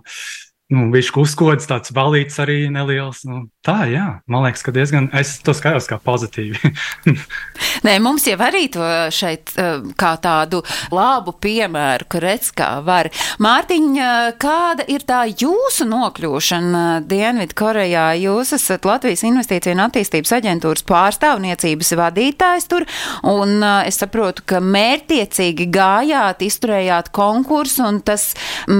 nu, 0.71 0.87
viņš 0.93 1.09
uzkodas, 1.19 1.67
tāds 1.69 1.91
balīts 1.95 2.39
arī 2.41 2.65
neliels. 2.71 3.25
Nu, 3.27 3.43
tā, 3.65 3.83
jā, 3.91 4.05
man 4.31 4.45
liekas, 4.45 4.63
ka 4.63 4.73
diezgan, 4.75 5.09
es 5.17 5.35
to 5.43 5.53
skatos 5.55 5.89
kā 5.89 5.97
pozitīvi. 6.01 6.71
Nē, 7.85 7.97
mums 8.03 8.25
jau 8.29 8.37
arī 8.41 8.67
to 8.71 8.85
šeit 9.13 9.51
eh, 9.59 9.81
kā 9.99 10.13
tādu 10.23 10.61
labu 10.95 11.33
piemēru, 11.43 12.07
ka 12.11 12.21
redz, 12.23 12.51
kā 12.55 12.69
var. 12.85 13.11
Mārtiņa, 13.43 14.11
kāda 14.41 14.85
ir 14.91 15.03
tā 15.07 15.25
jūsu 15.29 15.87
nokļūšana 15.91 16.85
Dienvidu 17.09 17.57
Korejā? 17.57 18.07
Jūs 18.21 18.53
esat 18.55 18.87
Latvijas 18.87 19.25
Investīcija 19.27 19.75
un 19.75 19.83
attīstības 19.87 20.35
aģentūras 20.39 20.87
pārstāvniecības 20.87 21.93
vadītājs 21.99 22.69
tur, 22.71 22.87
un 23.27 23.57
eh, 23.59 23.91
es 23.91 23.99
saprotu, 23.99 24.47
ka 24.47 24.63
mērtiecīgi 24.63 25.67
gājāt, 25.73 26.47
izturējāt 26.47 27.11
konkursu, 27.15 27.83
un 27.89 28.01
tas, 28.05 28.31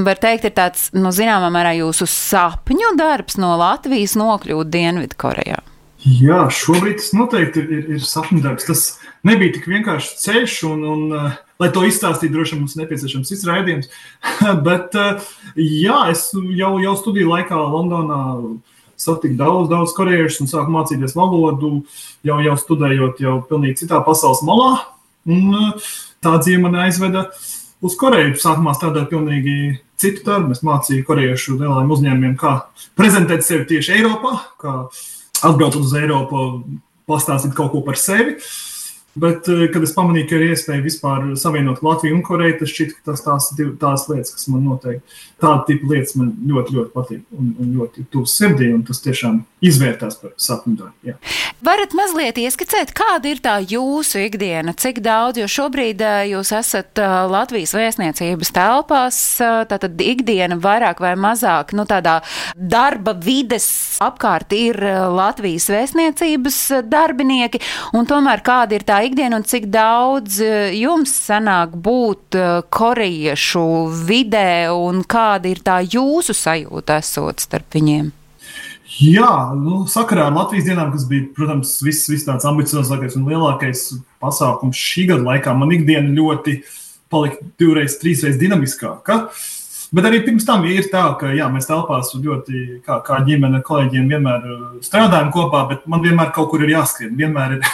var 0.08 0.24
teikt, 0.24 0.48
ir 0.48 0.56
tāds, 0.56 0.88
nu, 0.96 1.12
zināmā 1.16 1.52
mērā 1.52 1.76
jūsu 1.82 2.08
sapņu 2.10 2.96
darbs 3.00 3.38
no 3.42 3.54
Latvijas 3.60 4.16
nokļūt 4.20 4.72
Dienvidkorejā? 4.72 5.60
Jā, 6.02 6.48
šobrīd 6.50 6.98
tas 6.98 7.12
noteikti 7.14 7.62
ir, 7.62 7.72
ir, 7.78 7.82
ir 7.98 8.06
sapņu 8.06 8.42
darbs. 8.42 8.66
Tas 8.66 8.84
nebija 9.28 9.54
tik 9.58 9.68
vienkārši 9.70 10.16
ceļš, 10.24 10.56
un, 10.72 10.82
un 10.90 11.04
uh, 11.14 11.36
lai 11.62 11.70
to 11.76 11.84
izstāstītu, 11.86 12.34
droši 12.34 12.56
vien 12.56 12.64
mums 12.64 12.78
nepieciešams 12.80 13.34
izraidījums. 13.36 13.92
Bet, 14.68 14.98
uh, 14.98 15.22
jā, 15.62 16.00
es 16.14 16.30
jau, 16.58 16.72
jau 16.82 16.96
studiju 16.98 17.30
laikā 17.36 17.60
Londonā 17.60 18.22
satiku 19.02 19.38
daudz, 19.38 19.70
daudz 19.70 19.94
korejiešus 19.98 20.42
un 20.46 20.50
sāku 20.50 20.74
mācīties 20.74 21.14
valodu, 21.18 21.84
jau, 22.26 22.42
jau 22.48 22.58
studējot 22.64 23.22
jau 23.22 23.38
pilnīgi 23.50 23.84
citā 23.84 24.02
pasaules 24.06 24.42
malā. 24.48 24.74
Un, 25.30 25.54
uh, 25.54 25.94
tā 26.26 26.34
dzīve 26.42 26.66
man 26.66 26.82
aizveda 26.88 27.28
uz 27.82 27.98
Koreju. 27.98 28.38
Sākumā 28.42 28.74
strādāju 28.78 29.10
pilnīgi 29.14 29.56
citu 30.02 30.26
darbu. 30.28 30.56
Es 30.56 30.64
mācīju 30.66 31.06
korejiešu 31.08 31.60
lieliem 31.60 31.94
uzņēmumiem, 31.96 32.36
kā 32.42 32.58
prezentēt 33.00 33.46
sevi 33.48 33.68
tieši 33.76 34.00
Eiropā, 34.00 34.36
kā 34.62 34.76
atbraucot 35.42 35.82
uz 35.84 35.96
Eiropu, 35.98 36.50
pastāstīt 37.10 37.56
kaut 37.58 37.74
ko 37.74 37.86
par 37.86 38.00
sevi. 38.00 38.38
Uh, 38.38 38.71
Bet, 39.16 39.48
eh, 39.50 39.66
kad 39.74 39.84
es 39.84 39.92
pamanīju, 39.92 40.28
ka 40.30 40.38
ir 40.38 40.54
iespēja 40.54 40.84
vispār 40.86 41.26
savienot 41.40 41.82
Latviju 41.84 42.16
un 42.16 42.22
Koreju, 42.24 42.62
tas 42.62 42.72
šķiet, 42.72 42.94
ka 42.96 43.12
tas 43.12 43.24
tās, 43.26 43.50
tās 43.82 44.06
lietas, 44.08 44.32
kas 44.32 44.48
man 44.48 44.64
noteikti, 44.64 45.18
tāda 45.42 45.66
tipa 45.68 45.90
lietas 45.92 46.16
man 46.16 46.30
ļoti, 46.48 46.76
ļoti 46.78 46.94
patīk 46.96 47.36
un, 47.36 47.50
un 47.60 47.74
ļoti 47.76 48.06
tuvs 48.14 48.38
sirdī, 48.40 48.70
un 48.72 48.86
tas 48.88 49.04
tiešām 49.04 49.42
izvērtās 49.68 50.16
par 50.22 50.32
sapņu 50.40 50.78
darbu. 50.80 51.16
Varat 51.62 51.96
mazliet 51.98 52.40
ieskicēt, 52.40 52.94
kāda 52.96 53.34
ir 53.34 53.42
tā 53.44 53.58
jūsu 53.60 54.24
ikdiena, 54.30 54.72
cik 54.80 55.04
daudz, 55.04 55.42
jo 55.44 55.50
šobrīd 55.58 56.06
eh, 56.08 56.22
jūs 56.32 56.54
esat 56.56 57.04
eh, 57.04 57.18
Latvijas 57.34 57.76
vēstniecības 57.76 58.54
telpās, 58.56 59.20
tātad 59.42 60.00
ikdiena 60.08 60.56
vairāk 60.62 61.04
vai 61.04 61.18
mazāk, 61.20 61.76
nu 61.76 61.84
tādā 61.90 62.22
darba 62.56 63.12
vides 63.12 63.68
apkārt 64.00 64.56
ir 64.56 64.80
Latvijas 65.12 65.68
vēstniecības 65.74 66.64
darbinieki, 66.88 67.60
un 68.00 68.08
tomēr 68.08 68.40
kāda 68.48 68.80
ir 68.80 68.88
tā 68.88 69.01
ikdiena 69.08 69.40
un 69.40 69.46
cik 69.48 69.68
daudz 69.74 70.40
eh, 70.44 70.74
jums 70.80 71.12
sanāk 71.28 71.76
būt 71.86 72.38
eh, 72.40 72.50
korejiešu 72.74 73.66
vidē 74.08 74.72
un 74.74 75.04
kāda 75.04 75.52
ir 75.52 75.62
tā 75.66 75.80
jūsu 75.86 76.36
sajūta 76.38 77.00
esot 77.02 77.44
starp 77.44 77.78
viņiem? 77.78 78.12
Jā, 79.02 79.32
nu, 79.56 79.86
sakarā 79.88 80.28
ar 80.28 80.36
Latvijas 80.36 80.68
dienām, 80.68 80.92
kas 80.92 81.06
bija, 81.08 81.30
protams, 81.38 81.78
viss, 81.86 82.10
viss 82.12 82.28
tāds 82.28 82.46
ambiciozākais 82.50 83.16
un 83.18 83.30
lielākais 83.32 83.86
pasākums 84.22 84.78
šī 84.78 85.08
gada 85.14 85.26
laikā, 85.30 85.56
man 85.56 85.72
ikdiena 85.72 86.12
ļoti 86.12 86.60
palika 87.12 87.40
divreiz, 87.60 87.96
trīsreiz 88.02 88.36
dinamiskāka. 88.42 89.26
Uh, 89.32 89.48
Bet 89.92 90.06
arī 90.08 90.22
pirms 90.24 90.46
tam 90.48 90.62
ir 90.72 90.86
tā, 90.88 91.02
ka 91.20 91.34
jā, 91.36 91.50
mēs 91.52 91.66
telpās 91.68 92.14
ļoti, 92.16 92.62
kā, 92.86 93.02
kā 93.04 93.18
ģimene, 93.28 93.60
kolēģiem 93.68 94.06
vienmēr 94.08 94.46
uh, 94.48 94.62
strādājam 94.86 95.34
kopā, 95.36 95.66
bet 95.68 95.82
man 95.92 96.00
vienmēr 96.06 96.30
kaut 96.32 96.48
kur 96.54 96.64
ir 96.64 96.72
jāskrien. 96.72 97.12
Vienmēr 97.20 97.58
ir 97.58 97.66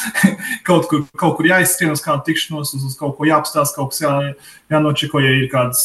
kaut, 0.68 0.88
kur, 0.90 1.04
kaut 1.18 1.36
kur 1.38 1.46
jāizskrien 1.46 1.94
uz 1.94 2.02
kādu 2.02 2.26
tikšanos, 2.26 2.74
uz, 2.74 2.88
uz 2.88 2.96
kaut 2.98 3.14
ko 3.18 3.28
jāapstāsta, 3.30 3.78
kaut 3.78 3.92
kas 3.92 4.02
jā, 4.02 4.10
jānočeko, 4.74 5.22
ja 5.22 5.36
ir 5.38 5.46
kādas 5.52 5.84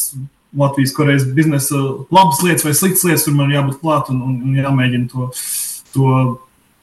Latvijas 0.58 0.96
korejas 0.96 1.28
biznesa 1.36 1.78
labas 2.10 2.42
lietas 2.42 2.66
vai 2.66 2.74
sliktas 2.74 3.06
lietas, 3.06 3.28
tur 3.28 3.38
man 3.38 3.54
jābūt 3.54 3.78
klāt 3.78 4.10
un, 4.10 4.18
un, 4.24 4.34
un 4.48 4.58
jāmēģina 4.58 5.12
to, 5.12 5.28
to 5.94 6.18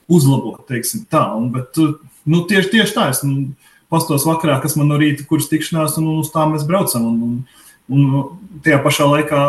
uzlabot, 0.07 0.63
teiksim 0.71 1.03
tā. 1.11 1.25
Un, 1.35 1.51
bet, 1.51 1.75
uh, 1.83 1.97
nu, 2.31 2.45
tieši, 2.47 2.71
tieši 2.77 2.95
tā, 2.95 3.09
es 3.11 3.25
nu, 3.27 3.49
pastos 3.91 4.23
vakarā, 4.23 4.61
kas 4.63 4.79
man 4.79 4.87
no 4.93 5.03
rīta, 5.03 5.27
kuras 5.27 5.51
tikšanās, 5.51 5.99
un 5.99 6.13
uz 6.21 6.31
tām 6.31 6.55
mēs 6.55 6.63
braucam. 6.63 7.11
Un, 7.11 7.21
un, 7.27 7.64
Un 7.91 8.37
tajā 8.65 8.79
pašā 8.81 9.05
laikā, 9.05 9.41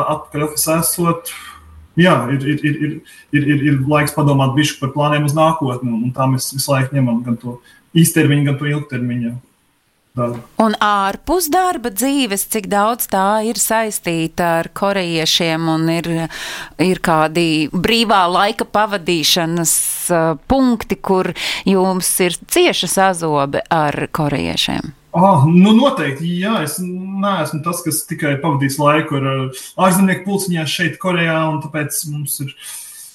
oficiālā 0.45 0.83
esot, 0.83 1.33
jā, 1.97 2.14
ir, 2.35 2.43
ir, 2.45 2.61
ir, 2.69 2.76
ir, 2.76 2.95
ir, 3.33 3.49
ir, 3.55 3.66
ir 3.71 3.83
laiks 3.88 4.14
padomāt 4.16 4.57
par 4.81 4.93
plāniem 4.93 5.25
uz 5.25 5.35
nākotni. 5.37 5.93
Un 5.93 6.12
tā 6.12 6.28
mēs 6.28 6.52
visu 6.52 6.73
laiku 6.75 6.97
ņemam 6.99 7.23
gan 7.25 7.40
to 7.40 7.59
īstermiņa, 7.97 8.49
gan 8.50 8.59
to 8.61 8.73
ilgtermiņa. 8.73 9.37
Darbu. 10.16 10.40
Un 10.64 10.73
ārpus 10.81 11.50
darba 11.52 11.90
dzīves, 11.93 12.47
cik 12.49 12.71
daudz 12.73 13.05
tā 13.12 13.43
ir 13.45 13.59
saistīta 13.61 14.62
ar 14.62 14.71
korejiešiem, 14.73 15.66
un 15.69 15.90
ir, 15.93 16.09
ir 16.81 17.00
kādi 17.05 17.69
brīvā 17.69 18.23
laika 18.33 18.64
pavadīšanas 18.64 19.75
punkti, 20.49 20.97
kur 20.97 21.35
jums 21.69 22.14
ir 22.25 22.38
cieša 22.49 22.88
sazobe 22.95 23.61
ar 23.69 24.07
korejiešiem? 24.16 24.95
Oh, 25.16 25.46
nu 25.49 25.70
noteikti, 25.73 26.28
jā, 26.42 26.58
es 26.66 26.75
neesmu 26.82 27.62
tas, 27.64 27.78
kas 27.80 28.02
tikai 28.04 28.35
pavadīs 28.42 28.75
laiku 28.76 29.16
ar 29.16 29.28
ārzemnieku 29.87 30.26
pulciņā 30.26 30.64
šeit, 30.68 30.99
Korejā, 31.00 31.38
un 31.54 31.62
tāpēc 31.62 32.02
mums 32.11 32.35
ir 32.44 32.50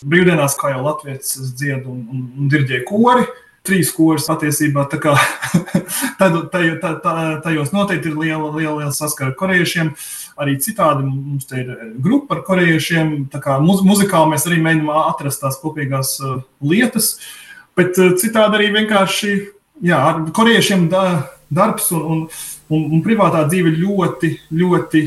brīvdienās, 0.09 0.55
kā 0.57 0.71
jau 0.73 0.81
Latvijas 0.87 1.35
dziedu 1.59 1.91
un, 1.93 1.99
un, 2.09 2.23
un 2.41 2.47
dirģēju 2.49 2.87
kori. 2.89 3.27
Trīs 3.61 3.91
koris 3.93 4.25
patiesībā 4.25 4.87
tā 4.89 4.97
kā 5.03 5.11
tad, 6.19 6.37
taj, 6.49 6.63
tā, 6.81 6.95
tā, 7.03 7.13
tajos 7.43 7.69
noteikti 7.75 8.09
ir 8.09 8.15
liela, 8.17 8.47
liela, 8.55 8.79
liela 8.79 8.95
saskara 8.95 9.29
ar 9.29 9.35
korejiešiem. 9.37 9.91
Arī 10.41 10.55
citādi 10.65 11.05
mums 11.05 11.45
te 11.45 11.61
ir 11.61 11.69
grupa 12.01 12.39
ar 12.39 12.41
korejiešiem. 12.47 13.11
Tā 13.29 13.43
kā 13.43 13.59
muz, 13.61 13.83
muzikāli 13.85 14.31
mēs 14.33 14.47
arī 14.49 14.57
mēģinām 14.65 14.89
atrast 15.03 15.43
tās 15.43 15.59
kopīgās 15.61 16.15
uh, 16.25 16.41
lietas, 16.65 17.11
bet 17.77 18.01
uh, 18.01 18.15
citādi 18.17 18.57
arī 18.57 18.71
vienkārši, 18.79 19.35
jā, 19.85 20.01
ar 20.01 20.25
korejiešiem. 20.33 20.89
Da, 20.89 21.05
darbs 21.51 21.89
un, 21.95 22.05
un, 22.13 22.21
un, 22.71 22.85
un 22.97 23.03
privātā 23.05 23.43
dzīve 23.49 23.73
ļoti, 23.77 24.31
ļoti 24.61 25.03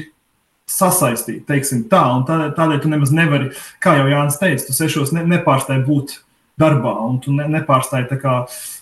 sasaistīta, 0.71 1.47
teiksim 1.53 1.87
tā. 1.91 2.03
Un 2.17 2.25
tādēļ, 2.29 2.79
tu 2.83 2.93
nemaz 2.93 3.13
nevari, 3.15 3.51
kā 3.85 3.99
jau 3.99 4.07
Jānis 4.11 4.39
teica, 4.41 4.67
tu 4.67 4.77
sešos 4.77 5.13
ne, 5.17 5.25
nepārstāji 5.35 5.85
būt 5.87 6.19
darbā, 6.61 6.93
un 7.09 7.19
tu 7.23 7.35
ne, 7.35 7.47
nepārstāji 7.51 8.21
kā, 8.23 8.37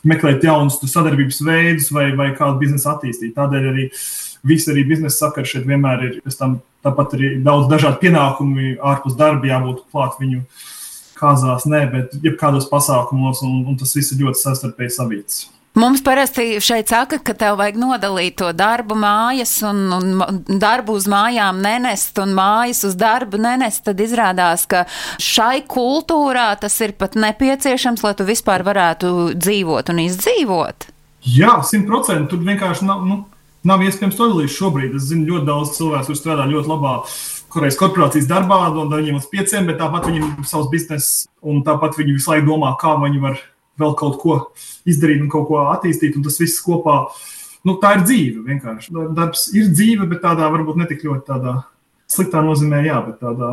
meklēt 0.07 0.45
jaunus 0.45 0.78
sadarbības 0.83 1.40
veidus 1.47 1.88
vai, 1.95 2.11
vai 2.19 2.33
kādu 2.37 2.61
biznesu 2.61 2.90
attīstīt. 2.92 3.35
Tādēļ 3.38 3.71
arī 3.73 3.88
visi 4.47 4.71
arī 4.73 4.85
biznesa 4.88 5.26
sakari 5.26 5.49
šeit 5.49 5.66
vienmēr 5.69 6.07
ir. 6.09 6.21
Tam, 6.38 6.61
tāpat 6.83 7.16
arī 7.16 7.33
daudz 7.47 7.71
dažādu 7.71 8.00
pienākumu 8.02 8.76
ārpus 8.92 9.16
darba 9.19 9.49
jābūt 9.49 9.85
klāt 9.95 10.19
viņu 10.21 10.42
kāzās, 11.19 11.66
nē, 11.71 11.85
bet 11.92 12.16
jebkādos 12.25 12.66
pasākumos, 12.71 13.45
un, 13.47 13.62
un 13.71 13.78
tas 13.78 13.95
viss 13.95 14.14
ir 14.14 14.25
ļoti 14.25 14.42
sastarpēji 14.42 14.97
savīts. 14.97 15.45
Mums 15.75 16.02
parasti 16.05 16.61
šeit 16.61 16.91
saka, 16.93 17.17
ka 17.25 17.33
tev 17.33 17.57
vajag 17.57 17.79
nodalīt 17.81 18.35
to 18.43 18.50
darbu 18.52 18.93
mājas 19.00 19.55
un, 19.64 19.79
un 19.97 20.43
darbu 20.61 20.99
uz 20.99 21.07
mājām 21.09 21.62
nenest 21.64 22.19
un 22.21 22.35
mājas 22.37 22.83
uz 22.85 22.97
darbu 23.00 23.41
nenest. 23.41 23.81
Tad 23.87 24.00
izrādās, 24.05 24.67
ka 24.69 24.85
šai 25.17 25.62
kultūrā 25.64 26.50
tas 26.61 26.76
ir 26.85 26.93
pat 27.00 27.17
nepieciešams, 27.17 28.05
lai 28.05 28.12
tu 28.19 28.29
vispār 28.29 28.67
varētu 28.69 29.33
dzīvot 29.33 29.95
un 29.95 30.02
izdzīvot. 30.05 30.91
Jā, 31.33 31.55
simt 31.64 31.88
procenti. 31.88 32.29
Tur 32.35 32.45
vienkārši 32.45 32.85
nav, 32.91 33.07
nu, 33.09 33.23
nav 33.64 33.85
iespējams 33.87 34.19
to 34.19 34.29
dalīt 34.29 34.52
šobrīd. 34.52 34.99
Es 35.00 35.09
zinu 35.09 35.31
ļoti 35.31 35.49
daudz 35.49 35.73
cilvēku, 35.79 36.11
kuriem 36.11 36.21
strādā 36.21 36.50
ļoti 36.52 36.73
labā 36.75 36.99
Korejas 37.52 37.76
korporācijas 37.76 38.29
darbā, 38.29 38.62
no 38.73 38.87
9 38.88 39.19
līdz 39.19 39.26
5, 39.29 39.57
bet 39.69 39.81
tāpat 39.81 40.07
viņiem 40.09 40.29
ir 40.41 40.47
savs 40.49 40.71
bizness, 40.73 41.26
un 41.45 41.61
tāpat 41.64 41.99
viņi 41.99 42.14
visu 42.17 42.33
laiku 42.33 42.49
domā, 42.49 42.71
kā 42.81 42.95
viņi 43.00 43.21
var 43.21 43.41
vēl 43.81 43.95
kaut 43.99 44.19
ko 44.23 44.38
izdarīt 44.88 45.23
un 45.23 45.31
kaut 45.33 45.49
ko 45.50 45.62
attīstīt, 45.73 46.17
un 46.19 46.26
tas 46.26 46.41
viss 46.43 46.62
kopā. 46.64 47.05
Nu, 47.67 47.76
tā 47.83 47.95
ir 47.97 48.05
dzīve 48.09 48.43
vienkārši. 48.49 48.95
Darbs 49.14 49.49
ir 49.55 49.71
dzīve, 49.71 50.09
bet 50.11 50.25
tādā 50.25 50.49
varbūt 50.50 50.81
ne 50.81 50.88
tik 50.91 51.05
ļoti 51.07 51.29
tādā 51.29 51.57
sliktā 52.11 52.43
nozīmē, 52.45 52.83
jā, 52.88 52.99
bet 53.07 53.21
tādā 53.23 53.50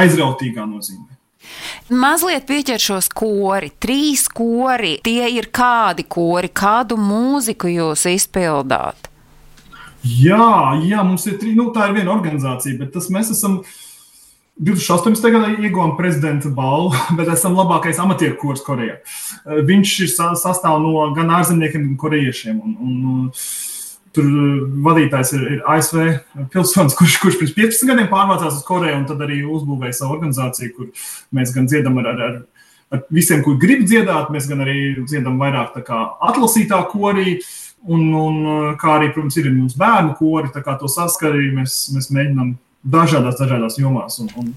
aizrautīgā 0.00 0.64
nozīmē. 0.66 1.16
Mazliet 1.90 2.44
pieķeršos 2.48 3.08
kori, 3.16 3.70
trīs 3.80 4.26
kori. 4.28 4.98
Tie 5.04 5.28
ir 5.34 5.48
kādi 5.54 6.04
kori, 6.08 6.50
kādu 6.52 6.98
mūziku 7.00 7.70
jūs 7.72 8.04
izpildāt? 8.10 9.08
Jā, 10.00 10.80
jā, 10.80 11.02
mums 11.04 11.26
ir 11.28 11.36
trīs, 11.40 11.56
nu, 11.58 11.68
tā 11.74 11.90
ir 11.90 11.98
viena 11.98 12.12
organizācija, 12.14 12.78
bet 12.80 12.94
tas 12.94 13.10
mēs 13.12 13.32
esam 13.34 13.60
2018. 14.60 15.24
gadā 15.32 15.50
ieguvām 15.56 15.94
prezidenta 15.96 16.50
balvu, 16.52 16.92
bet 17.18 17.30
esam 17.32 17.56
labākais 17.56 18.00
amatieru 18.02 18.36
kurs 18.40 18.62
Korejā. 18.66 19.00
Eh, 19.00 19.62
viņš 19.66 19.96
ir 20.04 20.12
sastāv 20.12 20.80
no 20.84 21.08
gan 21.16 21.32
ārzemniekiem, 21.40 21.90
gan 21.90 21.98
korejiešiem. 22.00 22.62
Un, 22.62 22.78
un, 22.78 23.26
Tur 24.10 24.26
eh, 24.26 24.62
vadītājs 24.82 25.28
ir, 25.36 25.42
ir 25.54 25.60
ASV 25.70 26.00
pilsonis, 26.50 26.96
kurš, 26.98 27.20
kurš 27.22 27.36
pirms 27.38 27.52
15 27.54 27.92
gadiem 27.92 28.08
pārvācās 28.10 28.56
uz 28.58 28.64
Koreju 28.66 28.96
un 28.98 29.04
tad 29.06 29.22
arī 29.22 29.44
uzbūvēja 29.46 30.00
savu 30.00 30.16
organizāciju, 30.16 30.72
kur 30.74 30.88
mēs 31.36 31.52
gan 31.54 31.68
dziedam 31.70 32.00
ar, 32.02 32.08
ar, 32.10 32.24
ar, 32.26 32.64
ar 32.90 33.04
visiem, 33.14 33.44
kur 33.46 33.54
grib 33.62 33.84
dziedāt, 33.86 34.32
mēs 34.34 34.50
gan 34.50 34.64
arī 34.66 34.80
dziedam 35.04 35.38
vairāk 35.38 35.78
atlasītā 35.78 36.82
korī. 36.90 37.38
Un, 37.86 38.10
un 38.12 38.42
kā 38.76 38.98
arī, 38.98 39.12
protams, 39.14 39.38
ir 39.40 39.46
mūsu 39.54 39.78
bērnu 39.80 40.18
kori, 40.18 40.50
tā 40.52 40.60
kā 40.66 40.74
to 40.76 40.90
saskarī 40.90 41.46
mēs, 41.54 41.78
mēs 41.94 42.10
mēģinām 42.12 42.50
dažādās, 42.84 43.38
dažādās 43.40 43.78
jomās. 43.80 44.18
Un, 44.22 44.30
un, 44.40 44.52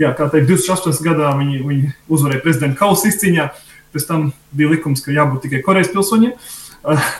jā, 0.00 0.12
kā 0.16 0.28
teikt, 0.32 0.50
2018. 0.50 1.02
gadā 1.06 1.32
viņi, 1.38 1.62
viņi 1.66 1.92
uzvarēja 2.10 2.44
prezidenta 2.44 2.80
kausa 2.80 3.10
izcīņā. 3.12 3.48
Pēc 3.94 4.04
tam 4.04 4.30
bija 4.52 4.74
likums, 4.74 5.00
ka 5.04 5.14
jābūt 5.14 5.46
tikai 5.46 5.62
Korejas 5.64 5.88
pilsoņiem, 5.94 6.34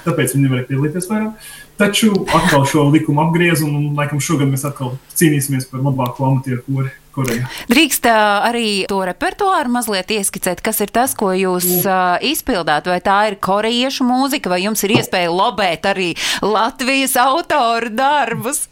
tāpēc 0.06 0.34
viņi 0.34 0.44
nevarēja 0.44 0.68
piedalīties 0.68 1.08
vairāk. 1.08 1.50
Taču 1.78 2.10
atkal 2.34 2.66
šo 2.68 2.88
likumu 2.90 3.22
apgriez, 3.22 3.62
un, 3.64 3.76
un 3.78 3.98
laikam 3.98 4.20
šogad 4.20 4.50
mēs 4.50 4.66
atkal 4.68 4.96
cīnīsimies 5.16 5.68
par 5.70 5.84
labāko 5.86 6.26
amatieru 6.28 6.64
kori. 6.66 6.94
Koreja. 7.18 7.48
Drīkst 7.66 8.06
arī 8.06 8.68
to 8.86 9.00
repertuāru 9.08 9.72
mazliet 9.74 10.12
ieskicēt, 10.14 10.62
kas 10.62 10.78
ir 10.84 10.92
tas, 10.94 11.16
ko 11.18 11.32
jūs 11.34 11.66
uh, 11.80 12.14
izpildāt, 12.22 12.86
vai 12.86 13.00
tā 13.02 13.18
ir 13.30 13.38
korejiešu 13.42 14.06
mūzika, 14.06 14.52
vai 14.52 14.62
jums 14.62 14.84
ir 14.86 14.98
iespēja 15.00 15.32
lobēt 15.34 15.88
arī 15.90 16.12
Latvijas 16.44 17.16
autoru 17.18 17.90
darbus? 17.90 18.68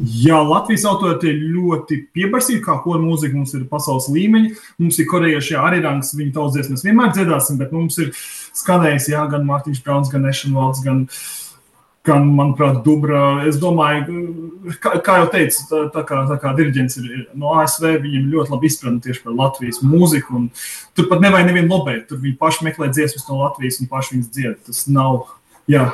Jā, 0.00 0.38
Latvijas 0.40 0.86
autori 0.88 1.28
ir 1.28 1.42
ļoti 1.52 1.98
pieprasīti, 2.16 2.62
kā 2.64 2.78
kora 2.80 3.02
mūzika 3.02 3.36
mums 3.36 3.52
ir 3.58 3.66
pasaules 3.68 4.08
līmeņa. 4.08 4.54
Mums 4.80 5.00
ir 5.02 5.08
korejieši 5.10 5.58
arī 5.60 5.82
rangs, 5.84 6.14
viņa 6.16 6.32
tautsdzies 6.38 6.70
mēs 6.72 6.86
vienmēr 6.86 7.12
dziedāsim, 7.12 7.58
bet 7.60 7.74
mums 7.76 7.98
ir 8.00 8.14
skanējis, 8.16 9.10
jā, 9.12 9.26
gan 9.28 9.44
Mārtiņš 9.48 9.82
Brauns, 9.84 10.12
gan 10.12 10.24
Ešenvalds, 10.30 10.80
gan 10.86 11.04
gan, 12.06 12.28
manuprāt, 12.36 12.80
Dubra. 12.84 13.44
Es 13.48 13.58
domāju, 13.60 14.20
kā, 14.82 14.96
kā 15.04 15.18
jau 15.20 15.28
teicu, 15.34 15.64
tā, 15.70 15.82
tā 15.94 16.04
kā, 16.08 16.22
tā 16.30 16.38
kā 16.40 16.52
diriģents 16.56 17.00
ir 17.00 17.08
no 17.38 17.54
ASV, 17.60 17.90
viņiem 18.04 18.30
ļoti 18.32 18.54
labi 18.54 18.70
izpratne 18.70 19.04
tieši 19.04 19.24
par 19.26 19.36
Latvijas 19.36 19.82
mūziku. 19.84 20.46
Tur 20.96 21.10
pat 21.10 21.24
nevajag 21.24 21.50
nevienu 21.50 21.74
lobēt. 21.74 22.06
Tur 22.08 22.22
viņi 22.22 22.38
paši 22.40 22.68
meklē 22.68 22.90
dziesmas 22.92 23.28
no 23.28 23.42
Latvijas 23.42 23.80
un 23.82 23.90
paši 23.90 24.16
viņas 24.16 24.32
dzied. 24.36 24.56
Tas 24.70 24.86
nav. 24.90 25.26
Jā, 25.70 25.90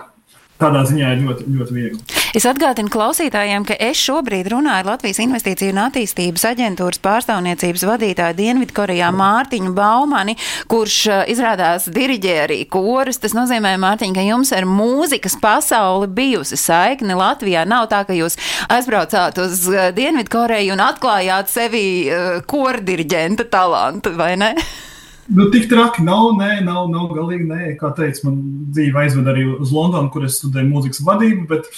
tādā 0.60 0.84
ziņā 0.88 1.12
ir 1.14 1.24
ļoti, 1.24 1.50
ļoti 1.58 1.76
viegli. 1.76 2.00
Es 2.36 2.44
atgādinu 2.48 2.90
klausītājiem, 2.92 3.64
ka 3.64 3.76
es 3.80 4.00
šobrīd 4.02 4.50
runāju 4.52 4.88
Latvijas 4.90 5.20
Investīciju 5.24 5.72
un 5.72 5.80
attīstības 5.86 6.44
aģentūras 6.50 7.00
pārstāvniecības 7.04 7.84
vadītāju 7.88 8.36
Dienvidkorejā 8.36 9.08
Mārtiņu 9.16 9.72
Baumani, 9.76 10.36
kurš 10.68 10.98
eh, 11.08 11.22
izrādās 11.32 11.88
diriģē 11.92 12.34
arī 12.42 12.58
korus. 12.68 13.20
Tas 13.22 13.36
nozīmē, 13.36 13.76
Mārtiņ, 13.80 14.16
ka 14.18 14.26
jums 14.26 14.52
ar 14.56 14.68
mūzikas 14.68 15.38
pasauli 15.40 16.10
bijusi 16.18 16.60
saikne 16.60 17.16
Latvijā. 17.16 17.64
Nav 17.68 17.88
tā, 17.92 18.02
ka 18.08 18.16
jūs 18.16 18.36
aizbraucāt 18.68 19.40
uz 19.44 19.64
eh, 19.72 19.88
Dienvidkoreju 19.96 20.76
un 20.76 20.82
atklājāt 20.84 21.48
sevi 21.52 21.86
uh, 22.10 22.42
kordiriģenta 22.48 23.48
talantu, 23.52 24.12
vai 24.18 24.34
ne? 24.40 24.52
Nu, 25.28 25.48
tik 25.50 25.66
traki 25.70 26.04
nav, 26.06 26.36
nē, 26.38 26.60
nav, 26.66 26.86
nav 26.92 27.08
galīgi. 27.16 27.46
Nē. 27.48 27.70
Kā 27.80 27.90
teicu, 27.96 28.28
man 28.28 28.36
dzīve 28.74 29.00
aizved 29.02 29.30
arī 29.30 29.46
uz 29.56 29.72
Londonu, 29.74 30.10
kur 30.14 30.26
es 30.26 30.38
studēju 30.40 30.70
mūzikas 30.70 31.02
vadību. 31.06 31.46
Bet 31.50 31.70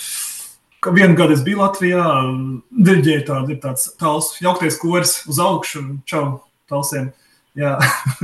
vienu 0.94 1.16
gadu 1.18 1.36
es 1.36 1.44
biju 1.46 1.62
Latvijā, 1.62 2.04
diriģēju 2.70 3.24
tādu, 3.28 3.56
tāds 3.62 3.88
tāls, 4.00 4.34
jauktais 4.44 4.76
koris 4.80 5.16
uz 5.30 5.40
augšu, 5.42 5.84
čau, 6.08 6.26
talsiem. 6.70 7.10
Jā. 7.58 7.78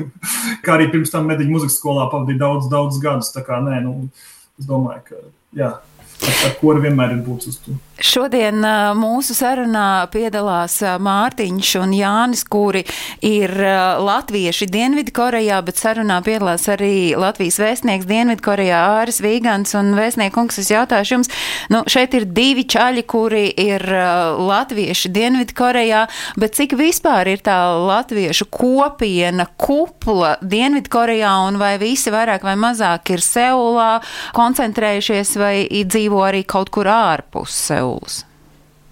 kā 0.64 0.76
arī 0.76 0.90
pirms 0.92 1.10
tam 1.14 1.26
mediņu 1.30 1.56
mūzikas 1.56 1.80
skolā 1.80 2.06
pavadīju 2.12 2.42
daudz, 2.44 2.68
daudz 2.72 3.00
gadus. 3.02 3.32
Tā 3.34 3.42
kā 3.46 3.58
nē, 3.64 3.80
nu, 3.86 3.96
es 4.60 4.68
domāju, 4.68 5.02
ka 5.08 5.22
jā, 5.56 5.72
ar 6.28 6.54
ko 6.60 6.76
vienmēr 6.80 7.16
ir 7.16 7.24
būtis. 7.26 7.60
Šodien 7.94 8.58
mūsu 8.98 9.36
sarunā 9.38 10.08
piedalās 10.10 10.80
Mārtiņš 10.82 11.68
un 11.78 11.92
Jānis, 11.94 12.42
kuri 12.50 12.82
ir 13.22 13.52
latvieši 14.02 14.66
Dienvidkorejā, 14.66 15.60
bet 15.62 15.78
sarunā 15.78 16.16
piedalās 16.26 16.66
arī 16.72 17.14
Latvijas 17.14 17.60
vēstnieks 17.62 18.08
Dienvidkorejā 18.10 18.80
Āris 18.96 19.20
Vīgants 19.22 19.76
un 19.78 19.92
vēstniekungs. 19.94 20.58
Es 20.58 20.72
jautāšu 20.74 21.14
jums, 21.14 21.30
nu, 21.70 21.84
šeit 21.86 22.16
ir 22.18 22.26
divi 22.26 22.64
čaļi, 22.66 23.04
kuri 23.06 23.44
ir 23.62 23.86
latvieši 24.42 25.12
Dienvidkorejā, 25.14 26.02
bet 26.42 26.58
cik 26.58 26.74
vispār 26.80 27.30
ir 27.30 27.46
tā 27.46 27.60
latviešu 27.78 28.48
kopiena, 28.50 29.46
kupla 29.54 30.34
Dienvidkorejā 30.42 31.36
un 31.46 31.62
vai 31.62 31.76
visi 31.78 32.10
vairāk 32.10 32.42
vai 32.42 32.58
mazāk 32.58 33.14
ir 33.14 33.22
Seulā 33.22 34.00
koncentrējušies 34.34 35.36
vai 35.38 35.54
dzīvo 35.70 36.13
arī 36.22 36.44
kaut 36.46 36.70
kur 36.74 36.88
ārpus? 36.90 37.56
Seulas? 37.66 38.22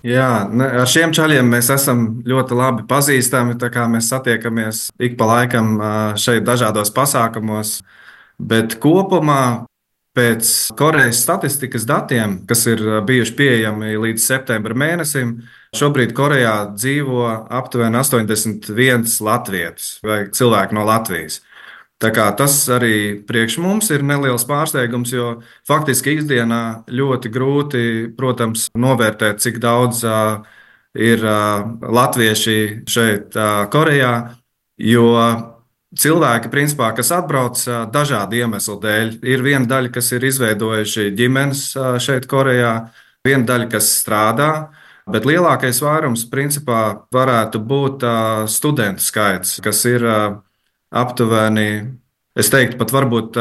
Jā, 0.02 0.48
ne, 0.50 0.66
ar 0.82 0.88
šiem 0.90 1.12
čaļiem 1.14 1.46
mēs 1.46 1.68
esam 1.70 2.06
ļoti 2.26 2.56
labi 2.58 2.86
pazīstami. 2.90 3.54
Mēs 3.94 4.08
satiekamies 4.10 4.88
ik 4.98 5.14
pa 5.18 5.28
laikam 5.30 5.76
šeit, 6.18 6.42
dažādos 6.46 6.90
pasākumos. 6.94 7.78
Bet 8.42 8.80
kopumā 8.82 9.68
pēc 10.16 10.72
Korejas 10.76 11.22
statistikas 11.22 11.86
datiem, 11.88 12.40
kas 12.48 12.66
ir 12.66 12.82
bijuši 13.06 13.36
pieejami 13.38 13.94
līdz 14.02 14.26
septembra 14.26 14.74
mēnesim, 14.76 15.36
šobrīd 15.78 16.12
Korejā 16.16 16.56
dzīvo 16.74 17.22
aptuveni 17.54 18.00
81 18.02 19.06
latvietis 19.24 19.94
vai 20.04 20.24
cilvēki 20.34 20.76
no 20.76 20.84
Latvijas. 20.88 21.40
Tas 22.02 22.56
arī 22.72 23.22
priekš 23.28 23.58
mums 23.62 23.90
ir 23.94 24.02
neliels 24.02 24.44
pārsteigums, 24.48 25.12
jo 25.14 25.28
faktiski 25.68 26.16
ikdienā 26.18 26.84
ļoti 26.90 27.30
grūti, 27.30 27.84
protams, 28.18 28.66
novērtēt, 28.74 29.38
cik 29.44 29.60
daudz 29.62 30.02
uh, 30.08 30.42
ir 30.98 31.22
uh, 31.22 31.62
latvieši 31.82 32.58
šeit, 32.90 33.36
uh, 33.38 33.64
Korejā. 33.70 34.12
Jo 34.82 35.06
cilvēki, 35.94 36.50
principā, 36.50 36.90
kas 36.96 37.12
atbrauc 37.14 37.60
dažādu 37.92 38.40
iemeslu 38.40 38.78
dēļ, 38.82 39.18
ir 39.28 39.44
viena 39.44 39.68
daļa, 39.68 39.92
kas 39.94 40.08
ir 40.16 40.24
izveidojuši 40.26 41.10
ģimenes 41.14 41.66
šeit, 42.02 42.26
Korejā, 42.30 42.72
viena 43.22 43.46
daļa, 43.46 43.68
kas 43.76 43.92
strādā. 44.00 44.52
Bet 45.12 45.26
lielākais 45.26 45.82
vairums, 45.82 46.24
principā, 46.30 47.04
varētu 47.14 47.60
būt 47.62 48.06
studentu 48.50 49.02
skaits, 49.02 49.58
kas 49.62 49.84
ir 49.90 50.06
aptuveni, 50.92 51.68
es 52.38 52.50
teiktu, 52.52 52.78
pat 52.80 52.92
varbūt, 52.94 53.38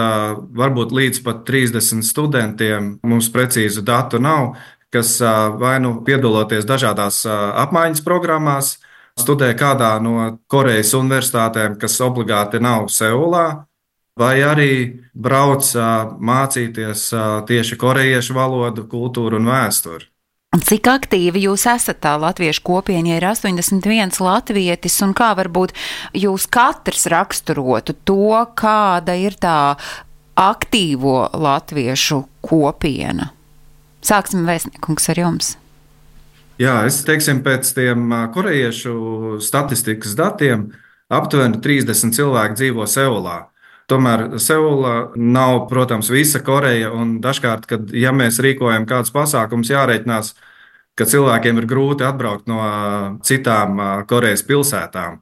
varbūt 0.57 0.93
līdz 0.95 1.23
pat 1.25 1.43
30 1.47 2.05
studentiem. 2.07 2.93
Mums 3.07 3.29
precīzu 3.33 3.83
datu 3.85 4.21
nav, 4.23 4.55
kas 4.91 5.17
vai 5.59 5.77
nu 5.83 5.97
piedaloties 6.07 6.67
dažādās 6.67 7.23
apmaiņas 7.27 8.03
programmās, 8.07 8.75
studē 9.19 9.51
kādā 9.59 9.93
no 10.03 10.37
Korejas 10.51 10.93
universitātēm, 10.97 11.77
kas 11.79 11.99
obligāti 12.03 12.59
nav 12.63 12.89
Seulā, 12.91 13.65
vai 14.19 14.35
arī 14.43 14.73
brauc 15.15 15.71
mācīties 16.19 17.09
tieši 17.47 17.79
korejiešu 17.79 18.35
valodu, 18.35 18.87
kultūru 18.91 19.39
un 19.39 19.51
vēsturi. 19.51 20.10
Cik 20.51 20.83
aktīvi 20.91 21.45
jūs 21.45 21.63
esat 21.71 22.01
tā 22.03 22.17
latviešu 22.19 22.59
kopienā, 22.67 23.13
ir 23.21 23.23
81 23.23 24.17
latvietis, 24.19 24.97
un 25.05 25.13
kā 25.15 25.29
varbūt 25.39 25.71
jūs 26.11 26.49
katrs 26.51 27.05
raksturotu 27.07 27.95
to, 28.03 28.35
kāda 28.59 29.15
ir 29.15 29.37
tā 29.39 29.77
aktīvo 30.35 31.29
latviešu 31.31 32.17
kopiena? 32.43 33.29
Sāksim 34.03 34.43
vēstniekungs 34.43 35.07
ar 35.13 35.21
jums. 35.23 35.53
Jā, 36.59 36.81
es 36.83 36.99
teiksim, 37.07 37.39
pēc 37.47 37.71
tiem 37.77 38.11
korejiešu 38.35 39.39
statistikas 39.39 40.19
datiem 40.19 40.67
aptuveni 41.07 41.63
30 41.63 42.11
cilvēki 42.19 42.59
dzīvo 42.59 42.91
Seulā. 42.91 43.37
Tomēr 43.91 44.39
Seula 44.39 44.95
nav, 45.19 45.65
protams, 45.67 46.11
visa 46.13 46.39
Koreja. 46.45 46.93
Dažkārt, 47.23 47.67
kad 47.67 47.91
ja 47.95 48.13
mēs 48.15 48.39
rīkojam 48.43 48.87
kādus 48.87 49.11
pasākumus, 49.15 49.73
jārēķinās, 49.73 50.33
ka 50.95 51.07
cilvēkiem 51.11 51.59
ir 51.59 51.67
grūti 51.67 52.07
atbraukt 52.07 52.47
no 52.51 52.61
citām 53.27 53.79
Korejas 54.07 54.45
pilsētām. 54.47 55.19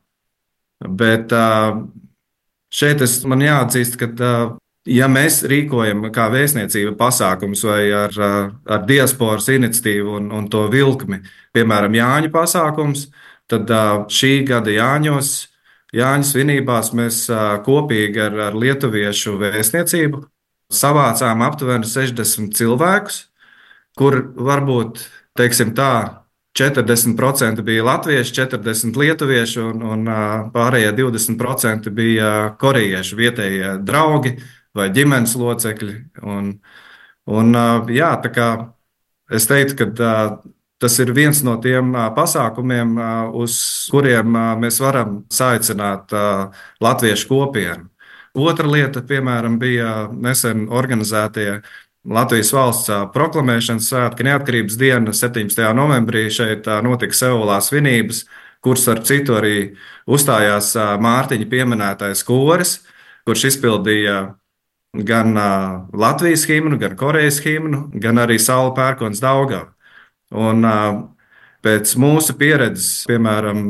Bet 0.80 1.34
šeit 2.70 3.02
es 3.06 3.20
man 3.28 3.44
jāatzīst, 3.44 3.98
ka 4.00 4.32
ja 4.90 5.10
mēs 5.12 5.42
rīkojam 5.50 6.08
kā 6.14 6.30
vēstniecība 6.34 6.96
pasākums 7.00 7.64
vai 7.68 7.90
ar, 7.96 8.16
ar 8.70 8.86
diasporas 8.88 9.50
iniciatīvu 9.54 10.18
un, 10.20 10.32
un 10.36 10.50
to 10.52 10.66
vilkmi, 10.72 11.22
piemēram, 11.56 11.98
Jāņa 12.00 12.32
pasākums, 12.34 13.10
tad 13.50 13.70
šī 14.14 14.34
gada 14.48 14.74
Jāņos, 14.74 15.34
Jāņa 15.96 16.28
svinībās 16.28 16.92
mēs 16.94 17.24
kopīgi 17.66 18.22
ar, 18.22 18.36
ar 18.50 18.58
Lietuviešu 18.58 19.40
vēstniecību 19.42 20.22
savācām 20.70 21.42
aptuveni 21.42 21.90
60 21.90 22.54
cilvēkus, 22.58 23.24
kur 23.98 24.20
varbūt, 24.38 25.02
teiksim 25.40 25.74
tā, 25.78 26.20
40% 26.60 27.64
bija 27.66 27.86
latvieši, 27.88 28.36
40% 28.42 29.00
lietuvieši 29.00 29.60
un, 29.64 29.82
un 29.96 30.14
pārējie 30.54 30.92
20% 30.98 31.90
bija 31.96 32.32
korejieši, 32.62 33.18
vietējie 33.18 33.74
draugi 33.86 34.36
vai 34.76 34.90
ģimenes 34.94 35.36
locekļi. 35.40 35.98
Un, 36.26 36.54
un, 37.30 37.60
jā, 37.94 38.12
es 39.34 39.50
teiktu, 39.50 39.90
ka 39.96 40.10
tas 40.80 40.96
ir 41.00 41.12
viens 41.16 41.42
no 41.44 41.58
tiem 41.62 41.92
pasākumiem, 42.16 42.96
uz 43.36 43.60
kuriem 43.92 44.36
mēs 44.62 44.80
varam 44.82 45.24
saicināt 45.32 46.14
latviešu 46.82 47.28
kopienu. 47.30 47.90
Otra 48.40 48.70
lieta, 48.70 49.02
piemēram, 49.04 49.58
bija 49.60 50.08
nesen 50.14 50.68
organizētie 50.70 51.62
Latvijas 52.10 52.54
valsts 52.56 52.92
proklamēšanas 53.14 53.90
svētki, 53.92 54.24
neatkarības 54.24 54.78
diena 54.80 55.12
17. 55.14 55.60
novembrī 55.76 56.30
šeit 56.32 56.70
notika 56.86 57.18
Seulā 57.18 57.58
svinības, 57.62 58.24
kuras 58.64 58.88
ar 58.92 59.02
citu 59.08 59.36
arī 59.36 59.74
uzstājās 60.08 60.72
Mārtiņa 61.04 61.50
pieminētais 61.52 62.24
koris, 62.28 62.78
kurš 63.28 63.50
izpildīja 63.52 64.22
gan 64.94 65.36
Latvijas 65.92 66.46
himnu, 66.50 66.80
gan 66.80 66.96
Korejas 66.98 67.42
himnu, 67.44 67.90
gan 68.00 68.22
arī 68.24 68.40
Saula 68.40 68.72
pērkons 68.78 69.20
Daugava. 69.22 69.74
Un 70.30 70.66
pēc 71.66 71.96
mūsu 72.00 72.36
pieredzes, 72.38 73.06
piemēram, 73.10 73.64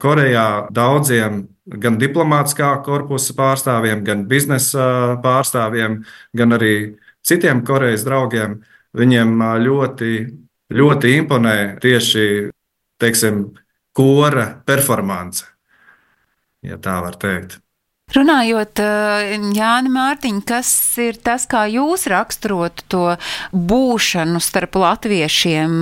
Korejā 0.00 0.46
daudziem 0.74 1.44
gan 1.66 1.98
diplomātiskā 1.98 2.70
korpusa 2.86 3.34
pārstāvjiem, 3.36 4.04
gan 4.06 4.24
biznesa 4.30 5.18
pārstāvjiem, 5.22 6.00
gan 6.36 6.56
arī 6.56 6.74
citiem 7.26 7.64
Korejas 7.66 8.06
draugiem, 8.06 8.60
viņiem 8.96 9.36
ļoti, 9.66 10.12
ļoti 10.72 11.14
imponē 11.20 11.56
tieši, 11.82 12.26
teiksim, 13.02 13.44
kora 13.96 14.48
performance, 14.66 15.44
ja 16.64 16.78
tā 16.80 17.00
var 17.04 17.18
teikt. 17.20 17.60
Runājot, 18.14 18.78
eh, 18.78 19.32
Jāni 19.50 19.90
Mārtiņ, 19.90 20.36
kas 20.46 20.68
ir 21.02 21.16
tas, 21.18 21.42
kā 21.50 21.64
jūs 21.66 22.06
raksturotu 22.06 22.84
to 22.86 23.06
būšanu 23.50 24.38
starp 24.38 24.78
latviešiem, 24.78 25.72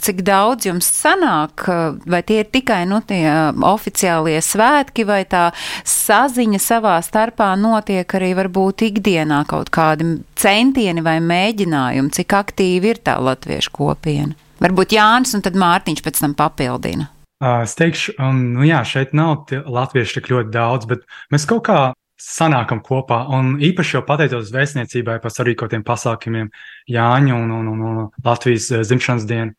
cik 0.00 0.22
daudz 0.24 0.64
jums 0.70 0.88
sanāk, 0.88 1.66
vai 2.08 2.22
tie 2.24 2.40
ir 2.40 2.48
tikai 2.48 2.86
nu, 2.88 3.02
tie 3.04 3.28
oficiālie 3.60 4.40
svētki, 4.40 5.04
vai 5.04 5.26
tā 5.28 5.52
saziņa 5.84 6.60
savā 6.64 6.96
starpā 7.04 7.52
notiek 7.60 8.08
arī 8.08 8.32
varbūt 8.40 8.88
ikdienā 8.88 9.44
kaut 9.46 9.68
kādi 9.68 10.24
centieni 10.34 11.04
vai 11.04 11.18
mēģinājumi, 11.20 12.10
cik 12.10 12.38
aktīvi 12.40 12.94
ir 12.94 13.02
tā 13.04 13.20
latviešu 13.20 13.76
kopiena? 13.76 14.32
Varbūt 14.64 14.96
Jānis 14.96 15.36
un 15.36 15.44
tad 15.44 15.60
Mārtiņš 15.60 16.00
pēc 16.00 16.24
tam 16.24 16.32
papildina. 16.32 17.10
Es 17.44 17.74
teikšu, 17.76 18.14
nu 18.32 18.64
jā, 18.64 18.80
šeit 18.88 19.12
nav 19.12 19.50
latviešu 19.52 20.16
tik 20.16 20.30
ļoti 20.32 20.52
daudz, 20.54 20.86
bet 20.88 21.02
mēs 21.32 21.44
kaut 21.48 21.66
kā 21.68 21.80
sanākam 22.16 22.80
kopā. 22.80 23.26
Un 23.28 23.58
īpaši 23.60 23.98
jau 23.98 24.02
pateicos 24.08 24.52
vēstniecībai 24.54 25.18
par 25.20 25.34
sarīkotiem 25.34 25.84
pasākumiem 25.84 26.48
Jāņa 26.88 27.36
un, 27.36 27.52
un, 27.58 27.68
un, 27.74 27.84
un 27.90 28.08
Latvijas 28.24 28.70
dzimšanas 28.88 29.28
dienu. 29.28 29.52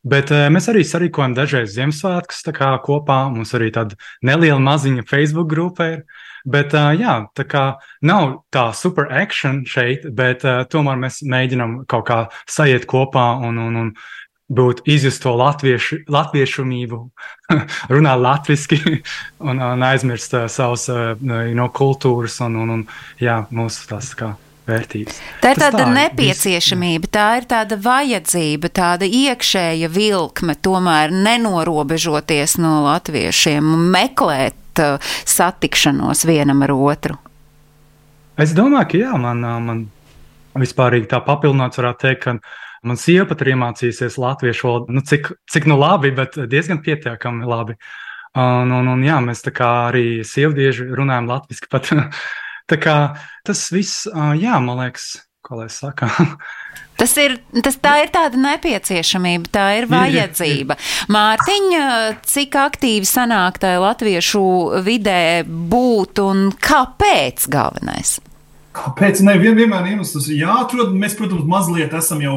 Bet 0.00 0.32
mēs 0.32 0.70
arī 0.72 0.80
sarīkojam 0.88 1.34
dažreiz 1.36 1.74
Ziemassvētkus 1.74 2.40
kopā. 2.86 3.18
Mums 3.28 3.52
arī 3.52 3.68
tāda 3.74 3.98
neliela 4.24 4.60
maziņa 4.64 5.04
Facebook 5.04 5.50
grupa 5.52 5.90
ir. 5.92 6.04
Bet, 6.48 6.72
jā, 6.72 7.26
tā 7.36 7.44
kā 7.44 7.64
nav 8.00 8.46
tā 8.48 8.70
super 8.72 9.10
action 9.12 9.60
šeit, 9.68 10.06
bet 10.16 10.40
tomēr 10.72 10.96
mēs 10.96 11.20
mēģinām 11.20 11.82
kaut 11.84 12.06
kā 12.08 12.20
sajiet 12.48 12.86
kopā 12.88 13.34
un, 13.44 13.58
un, 13.60 13.76
un 13.76 13.92
būt 14.50 14.82
izjust 14.90 15.22
to 15.22 15.32
latviešu, 15.38 16.02
latviešumību, 16.10 17.00
runāt 17.94 18.22
latviešu 18.24 18.78
un, 19.48 19.62
un 19.62 19.86
aizmirst 19.86 20.36
uh, 20.36 20.46
savas 20.50 20.88
uh, 20.92 21.14
no 21.20 21.70
kultūras 21.74 22.40
un, 22.46 22.58
un, 22.64 22.78
un 22.78 22.86
jā, 23.22 23.42
mūsu 23.54 23.90
tās 23.90 24.14
kā. 24.18 24.34
Vērtības. 24.70 25.16
Tā 25.42 25.50
ir 25.50 25.58
Tas 25.58 25.72
tāda 25.72 25.86
tā 25.86 25.92
nepieciešamība, 25.96 27.08
tā 27.10 27.24
ir 27.40 27.46
tāda 27.50 27.78
vajadzība, 27.80 28.68
tāda 28.76 29.08
iekšēja 29.08 29.88
vilkme, 29.90 30.54
tomēr 30.62 31.10
nenorobežoties 31.10 32.54
no 32.60 32.76
latviešiem 32.84 33.72
un 33.74 33.88
meklēt 33.90 34.82
uh, 34.84 35.10
satikšanos 35.26 36.22
vienam 36.28 36.62
ar 36.68 36.74
otru. 36.76 37.16
Es 38.38 38.54
domāju, 38.54 38.92
ka 38.92 39.00
jā, 39.00 39.16
man, 39.18 39.42
man 39.64 39.82
vispār 40.60 41.00
tā 41.08 41.18
papildināt, 41.24 41.80
varētu 41.80 42.06
teikt, 42.06 42.28
ka 42.28 42.36
Man 42.86 42.96
sieva 42.96 43.26
pat 43.28 43.42
ir 43.44 43.52
iemācījusies 43.54 44.16
latviešu 44.20 44.66
valodu, 44.66 44.94
nu, 44.96 45.02
cik, 45.04 45.32
cik 45.52 45.66
nu 45.68 45.76
labi, 45.80 46.12
bet 46.16 46.38
diezgan 46.48 46.80
pietiekami 46.84 47.48
labi. 47.48 47.76
Un, 48.38 48.70
un, 48.72 48.92
un 48.92 49.02
jā, 49.04 49.18
mēs 49.24 49.42
tā 49.44 49.52
kā 49.52 49.68
arī 49.90 50.22
sievdieži 50.26 50.86
runājam 50.96 51.28
latviešu 51.28 51.68
pat. 51.72 51.90
tā 52.70 52.78
kā 52.80 52.96
tas 53.46 53.66
viss, 53.74 54.06
jā, 54.38 54.60
man 54.64 54.84
liekas, 54.84 55.12
ko 55.44 55.60
lai 55.60 55.68
saka. 55.72 56.08
Tas 57.00 57.14
ir, 57.16 57.38
tas, 57.64 57.78
tā 57.80 57.94
ir 58.02 58.10
tāda 58.12 58.36
nepieciešamība, 58.36 59.48
tā 59.48 59.62
ir 59.78 59.86
vajadzība. 59.88 60.76
Mārtiņa, 61.08 61.84
cik 62.28 62.58
aktīvi 62.60 63.08
sanāk 63.08 63.56
tajā 63.62 63.78
latviešu 63.80 64.42
vidē 64.84 65.40
būt 65.48 66.20
un 66.20 66.50
kāpēc 66.60 67.48
galvenais? 67.48 68.18
Kāpēc? 68.76 69.22
Nē, 69.26 69.34
vien, 69.40 69.56
vienmēr 69.58 69.88
iemesls 69.94 70.28
ir 70.30 70.44
jāatrod. 70.44 70.92
Mēs, 70.96 71.16
protams, 71.18 71.48
mazliet 71.48 71.94
esam 71.96 72.22
jau 72.22 72.36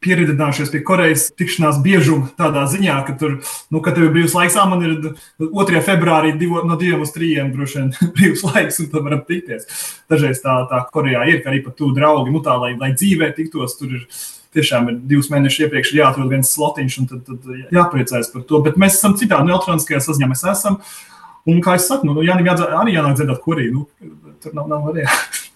pieredzinājušies 0.00 0.70
pie 0.72 0.80
Korejas 0.86 1.26
tikšanās 1.36 1.82
biežuma 1.84 2.30
tādā 2.38 2.62
ziņā, 2.72 2.94
ka 3.04 3.14
tur, 3.20 3.36
nu, 3.72 3.82
kad 3.84 3.98
tev 3.98 4.06
ir 4.06 4.14
brīvs 4.14 4.32
laiks, 4.36 4.56
man 4.70 4.84
ir 4.86 4.94
2. 5.42 5.82
februārī 5.84 6.32
divo, 6.40 6.62
no 6.64 6.78
2 6.80 7.02
līdz 7.02 7.12
3 7.16 7.50
droši 7.52 7.80
vien 7.80 7.90
brīvs 8.16 8.44
laiks, 8.48 8.80
un 8.80 8.88
tad 8.94 9.04
varam 9.04 9.20
tikties. 9.28 9.68
Dažreiz 10.10 10.40
tā, 10.44 10.56
tā 10.70 10.80
Korejā 10.94 11.26
ir, 11.28 11.42
ka 11.44 11.52
arī 11.52 11.60
pat 11.66 11.76
tu 11.76 11.90
draugi, 11.96 12.32
nu 12.32 12.40
tā, 12.44 12.56
lai, 12.62 12.72
lai 12.80 12.94
dzīvē 12.96 13.34
tiktos, 13.36 13.76
tur 13.76 13.92
ir 13.98 14.08
tiešām 14.56 14.88
ir 14.90 14.96
divus 15.12 15.28
mēnešus 15.30 15.66
iepriekš 15.66 15.92
jāatrod 15.94 16.32
viens 16.32 16.48
slotiņš, 16.56 16.98
un 17.02 17.10
tad, 17.12 17.28
tad 17.28 17.76
jāpriecājas 17.76 18.32
par 18.32 18.48
to. 18.48 18.62
Bet 18.64 18.80
mēs 18.80 18.96
esam 18.98 19.14
citā 19.20 19.44
nu, 19.44 19.52
elektroniskajā 19.52 20.00
saziņā, 20.08 20.30
mēs 20.32 20.46
esam. 20.56 20.80
Un, 21.48 21.60
kā 21.64 21.76
es 21.78 21.86
saku, 21.88 22.08
nu, 22.08 22.24
Jānis 22.24 22.64
arī 22.66 22.96
jānāk 22.96 23.20
dzirdēt, 23.20 23.44
kurī. 23.44 23.68
Nu, 23.72 23.86
tur 24.42 24.56
nav, 24.56 24.66
nav 24.72 24.88
variantu. 24.88 25.46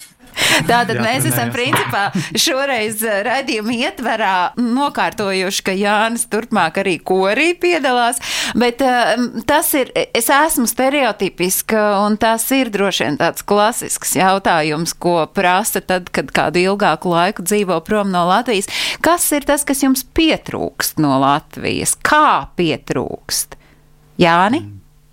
Tātad 0.70 1.00
mēs 1.02 1.26
esam 1.28 1.50
principā 1.54 2.08
šoreiz 2.38 3.02
eh, 3.04 3.20
raidījuma 3.26 3.74
ietverā 3.88 4.34
nokārtojuši, 4.58 5.64
ka 5.66 5.74
Jānis 5.76 6.26
turpmāk 6.32 6.80
arī 6.82 6.96
korī 7.02 7.52
piedalās, 7.60 8.20
bet 8.58 8.82
uh, 8.84 9.14
tas 9.48 9.70
ir, 9.78 9.90
es 9.94 10.30
esmu 10.32 10.66
stereotipiska 10.70 11.84
un 12.04 12.18
tas 12.20 12.46
ir 12.54 12.70
droši 12.74 13.08
vien 13.08 13.18
tāds 13.20 13.44
klasisks 13.46 14.14
jautājums, 14.18 14.94
ko 14.94 15.24
prasa 15.34 15.82
tad, 15.84 16.10
kad 16.14 16.30
kādu 16.34 16.62
ilgāku 16.62 17.12
laiku 17.12 17.44
dzīvo 17.46 17.80
prom 17.86 18.12
no 18.14 18.26
Latvijas. 18.28 18.70
Kas 19.04 19.26
ir 19.36 19.46
tas, 19.48 19.66
kas 19.66 19.82
jums 19.84 20.04
pietrūkst 20.16 21.02
no 21.02 21.18
Latvijas? 21.22 21.96
Kā 22.04 22.46
pietrūkst? 22.58 23.58
Jāni? 24.20 24.62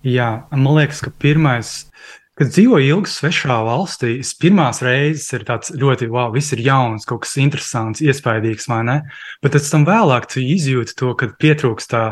Jā, 0.05 0.47
man 0.49 0.79
liekas, 0.79 1.01
ka 1.05 1.11
pirmais 1.21 1.90
Kad 2.39 2.47
dzīvoju 2.55 2.93
ilgi 2.93 3.11
svešā 3.11 3.57
valstī, 3.67 4.13
pirmās 4.39 4.79
reizes 4.85 5.33
ir 5.35 5.43
tāds 5.47 5.73
ļoti, 5.75 6.07
wow, 6.13 6.29
viss 6.31 6.53
ir 6.55 6.61
jauns, 6.63 7.03
kaut 7.05 7.25
kas 7.25 7.35
interesants, 7.43 7.99
iespaidīgs, 8.01 8.69
vai 8.71 8.79
ne? 8.87 8.95
Bet 9.43 9.57
pēc 9.57 9.67
tam 9.73 9.83
vēlāk 9.87 10.29
tu 10.31 10.39
izjūti 10.39 10.95
to, 10.97 11.11
kad 11.19 11.35
pietrūkst 11.41 11.91
tā, 11.91 12.05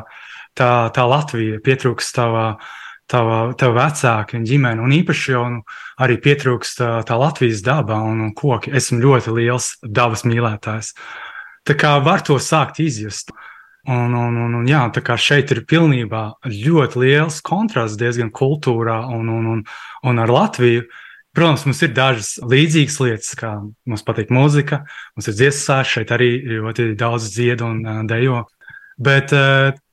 tā, 0.60 0.69
tā 0.95 1.05
Latvija, 1.08 1.62
pietrūkst 1.63 2.17
tava, 2.19 2.43
tava, 3.10 3.39
tava 3.60 3.86
vecāki 3.86 4.36
un 4.41 4.45
ģimene, 4.49 4.84
un 4.84 4.97
īpaši 4.99 5.34
jau 5.34 5.45
nu, 5.55 5.63
arī 6.03 6.19
pietrūkst 6.27 6.82
tā, 6.82 6.91
tā 7.08 7.19
Latvijas 7.19 7.63
daba 7.65 8.01
un, 8.03 8.19
un 8.27 8.36
koki. 8.36 8.75
Esmu 8.75 8.99
ļoti 9.05 9.38
liels 9.39 9.71
dabas 9.88 10.27
mīlētājs. 10.27 10.91
Tā 11.63 11.79
kā 11.79 11.95
var 12.03 12.27
to 12.27 12.36
sākt 12.43 12.84
izjust. 12.84 13.32
Un, 13.89 14.13
un, 14.13 14.36
un, 14.38 14.56
un, 14.60 14.65
jā, 14.69 14.84
tā 14.93 15.02
kā 15.02 15.15
šeit 15.17 15.49
ir 15.56 15.63
pilnībā 15.65 16.23
ļoti 16.45 16.99
liels 17.02 17.39
kontrasts 17.41 17.97
diezgan 17.97 18.30
kultūrā 18.30 18.99
un, 19.15 19.32
un, 19.34 19.47
un, 19.56 19.63
un 20.06 20.21
ar 20.21 20.30
Latviju. 20.30 20.84
Protams, 21.34 21.63
mums 21.65 21.82
ir 21.86 21.93
dažas 21.97 22.30
līdzīgas 22.41 22.99
lietas, 23.02 23.32
kā 23.38 23.56
mums 23.89 24.06
patīk 24.06 24.30
mūzika, 24.34 24.84
mums 25.17 25.30
ir 25.30 25.38
dziesmas, 25.39 25.89
šeit 25.89 26.13
arī 26.13 26.30
ļoti 26.60 26.91
daudz 26.99 27.32
dziedu 27.34 27.69
un 27.69 28.10
dejo. 28.10 28.43
Bet 29.02 29.34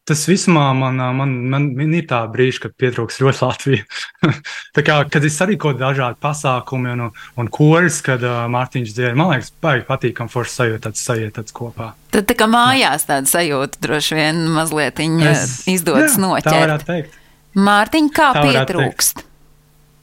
tas 0.07 0.23
vismā 0.31 0.69
man, 0.79 1.01
man, 1.19 1.35
man, 1.51 1.67
man 1.77 1.95
ir 1.99 2.07
tā 2.11 2.21
brīži, 2.31 2.63
kad 2.65 2.75
pietrūks 2.79 3.19
ļoti 3.23 3.43
Latvija. 3.43 3.87
tā 4.77 4.85
kā, 4.87 5.01
kad 5.11 5.27
es 5.27 5.39
arī 5.43 5.59
kaut 5.61 5.81
dažādi 5.81 6.21
pasākumi 6.23 6.95
un, 6.95 7.07
un 7.11 7.51
koris, 7.53 7.99
kad 8.07 8.23
uh, 8.27 8.45
Mārtiņš 8.53 8.95
dzied, 8.95 9.19
man 9.19 9.35
liekas, 9.35 9.53
baigi 9.63 9.87
patīkam 9.89 10.31
forši 10.33 10.55
sajūt 10.61 10.87
tāds 10.87 11.03
sajiet 11.07 11.37
tāds 11.41 11.57
kopā. 11.57 11.93
Tad 12.15 12.29
tā 12.31 12.37
kā 12.39 12.49
mājās 12.51 13.09
tāda 13.09 13.29
sajūta 13.31 13.83
droši 13.83 14.19
vien 14.19 14.45
mazliet 14.55 15.03
es, 15.03 15.57
izdodas 15.71 16.15
jā, 16.15 16.23
noķert. 16.23 16.53
Tā 16.53 16.61
varētu 16.63 16.91
teikt. 16.93 17.19
Mārtiņ, 17.57 18.13
kā 18.15 18.31
tā 18.37 18.45
pietrūkst? 18.47 19.27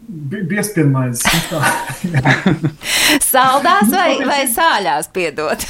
Biezpirmais. 0.04 1.24
Saldās 3.32 3.92
vai, 3.94 4.10
vai 4.30 4.44
sāļās 4.52 5.10
piedot? 5.16 5.64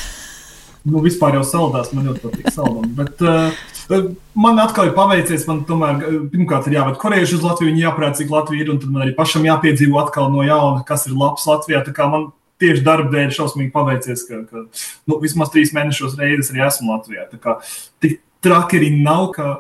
Nu, 0.84 1.02
vispār 1.04 1.38
jau 1.40 1.44
saldās, 1.48 1.92
man 1.96 2.10
ļoti 2.10 2.24
patīk 2.24 2.52
saldām. 2.54 2.90
Bet 2.98 3.24
uh, 3.24 4.08
man 4.36 4.62
atkal 4.64 4.90
ir 4.90 4.96
paveicies, 4.98 5.48
man 5.50 5.64
tomēr 5.68 6.02
pirmkārt 6.32 6.70
ir 6.70 6.78
jāved 6.80 7.00
korejieši 7.02 7.38
uz 7.40 7.46
Latviju, 7.48 7.72
viņi 7.72 7.86
jāprāt, 7.86 8.20
cik 8.20 8.32
Latvija 8.34 8.66
ir, 8.66 8.74
un 8.74 8.82
tad 8.82 8.92
man 8.94 9.06
arī 9.06 9.16
pašam 9.18 9.48
jāpiedzīvo 9.48 10.00
atkal 10.04 10.32
no 10.34 10.46
jauna, 10.46 10.84
kas 10.88 11.08
ir 11.10 11.18
labs 11.20 11.48
Latvijā. 11.50 11.84
Tā 11.88 11.96
kā 11.96 12.10
man 12.12 12.30
tieši 12.64 12.84
darba 12.86 13.12
dēļ 13.14 13.34
šausmīgi 13.36 13.74
paveicies, 13.74 14.28
ka, 14.28 14.44
ka 14.50 14.66
nu, 15.10 15.18
vismaz 15.24 15.52
trīs 15.54 15.74
mēnešos 15.76 16.20
reizes 16.20 16.52
arī 16.54 16.64
esmu 16.68 16.94
Latvijā. 16.94 17.26
Tā 17.32 17.42
kā 17.42 17.58
tik 18.04 18.22
traki 18.44 18.80
arī 18.80 18.92
nav, 19.04 19.32
ka, 19.36 19.58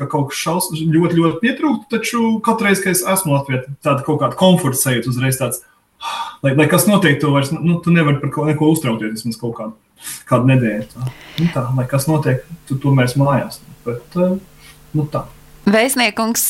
ka 0.00 0.08
kaut 0.12 0.30
kas 0.32 0.40
šaus, 0.44 0.70
ļoti, 0.76 1.18
ļoti 1.18 1.42
pietrūkst, 1.42 1.88
taču 1.92 2.24
katru 2.44 2.68
reizi, 2.68 2.84
kad 2.84 2.96
es 2.96 3.04
esmu 3.16 3.36
Latvijā, 3.36 3.64
tāda 3.84 4.04
kaut 4.06 4.20
kāda 4.22 4.38
komforta 4.38 4.80
sajūta 4.80 5.12
uzreiz 5.12 5.40
tāds. 5.40 5.62
Lai, 6.42 6.56
lai 6.58 6.66
kas 6.66 6.88
notiek, 6.88 7.20
to 7.22 7.30
vairs 7.30 7.52
nu, 7.54 7.76
tu 7.84 7.92
nevari 7.94 8.18
par 8.18 8.32
ko, 8.34 8.46
neko 8.48 8.72
uztraukties. 8.74 9.20
Vismaz 9.20 9.38
kaut 9.38 9.54
kādu, 9.60 9.76
kādu 10.28 10.50
nedēļu. 10.52 10.88
Tā, 10.94 11.12
nu, 11.38 11.52
tā, 11.54 11.66
lai 11.76 11.86
kas 11.90 12.08
notiek, 12.10 12.42
tu 12.68 12.78
tomēr 12.82 13.10
esi 13.10 13.20
mājās. 13.22 13.62
Bet, 13.86 14.18
nu, 14.94 15.06
tā. 15.12 15.26
Vēstniekums 15.62 16.48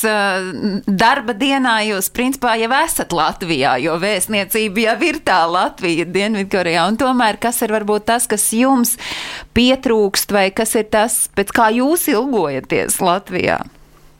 darba 0.89 1.35
dienā 1.37 1.75
jūs 1.85 2.09
principā 2.17 2.55
jau 2.57 2.71
esat 2.79 3.13
Latvijā, 3.13 3.75
jo 3.85 3.99
vēstniecība 4.01 4.87
jau 4.87 4.95
ir 5.05 5.19
tā 5.21 5.43
Latvija, 5.53 6.07
Dienvidkorejā. 6.09 6.87
Un 6.89 6.97
tomēr, 7.01 7.37
kas 7.43 7.61
ir 7.61 7.75
varbūt 7.77 8.07
tas, 8.09 8.25
kas 8.31 8.47
jums 8.57 8.95
pietrūkst, 9.53 10.33
vai 10.33 10.47
kas 10.57 10.73
ir 10.81 10.89
tas, 10.89 11.27
pēc 11.37 11.53
kā 11.53 11.69
jūs 11.77 12.09
ilgojaties 12.09 12.97
Latvijā? 13.05 13.61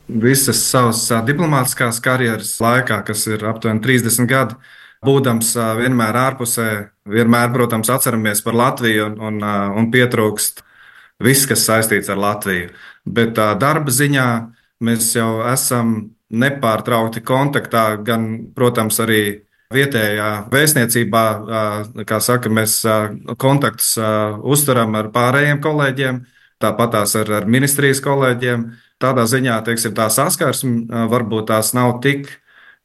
Visas 0.05 0.61
savas 0.67 1.07
diplomātiskās 1.25 1.97
karjeras 2.03 2.53
laikā, 2.61 3.01
kas 3.07 3.25
ir 3.31 3.47
aptuveni 3.49 3.81
30 3.81 4.29
gadi, 4.29 4.59
būdams 5.01 5.55
vienmēr 5.81 6.21
ārpusē, 6.27 6.69
vienmēr, 7.09 7.51
protams, 7.53 7.91
atceramies 7.91 8.41
par 8.45 8.57
Latviju 8.57 9.07
un, 9.09 9.19
un, 9.27 9.39
un 9.79 9.89
pietrūkst 9.93 10.63
viss, 11.23 11.47
kas 11.49 11.65
saistīts 11.67 12.11
ar 12.11 12.19
Latviju. 12.21 12.71
Bet 13.03 13.35
darba 13.35 13.91
ziņā 13.91 14.27
mēs 14.83 15.13
jau 15.17 15.43
esam 15.51 16.13
nepārtraukti 16.33 17.21
kontaktā, 17.25 17.93
gan, 18.03 18.29
protams, 18.55 18.99
arī 19.03 19.23
vietējā 19.73 20.29
vēstniecībā, 20.53 21.25
kā 22.07 22.19
saka, 22.21 22.51
mēs 22.53 22.79
kontaktus 23.41 23.95
uzturam 24.41 24.95
ar 24.99 25.09
pārējiem 25.13 25.61
kolēģiem, 25.63 26.21
tāpat 26.61 26.93
tās 26.97 27.15
ar, 27.19 27.31
ar 27.41 27.49
ministrijas 27.49 28.01
kolēģiem. 28.05 28.67
Tādā 29.01 29.25
ziņā, 29.27 29.57
teiksim, 29.67 29.95
tā 29.97 30.07
saskarsme 30.13 31.07
varbūt 31.11 31.49
tās 31.49 31.73
nav 31.75 31.97
tik 32.05 32.29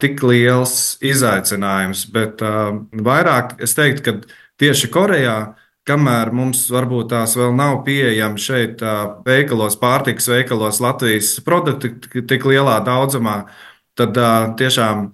tik 0.03 0.23
liels 0.23 0.97
izaicinājums. 1.05 2.07
Bet 2.15 2.43
uh, 2.45 2.75
vairāk 2.93 3.57
es 3.65 3.75
teiktu, 3.79 4.05
ka 4.05 4.37
tieši 4.63 4.91
Korejā, 4.95 5.39
kamēr 5.89 6.33
mums 6.37 6.67
varbūt 6.71 7.11
tās 7.15 7.35
vēl 7.39 7.55
nav 7.57 7.83
pieejami 7.87 8.43
šeit 8.43 8.83
uh, 8.85 9.19
veikalos, 9.27 9.79
pārtikas 9.81 10.29
veikalos 10.31 10.83
Latvijas 10.85 11.37
produkti 11.47 11.95
tik 12.29 12.47
lielā 12.47 12.79
daudzumā, 12.87 13.41
tad 13.99 14.19
uh, 14.21 14.53
tiešām 14.59 15.09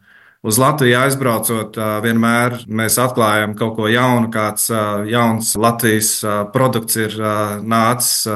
uz 0.45 0.59
Latviju 0.61 0.99
aizbraucot, 1.01 1.79
vienmēr 2.05 2.59
mēs 2.69 2.99
atklājam 3.01 3.55
kaut 3.57 3.79
ko 3.79 3.89
jaunu, 3.89 4.29
kāds 4.29 4.67
jauns 5.09 5.55
Latvijas 5.57 6.19
produkts 6.53 6.99
ir 7.01 7.17
nācis 7.65 8.29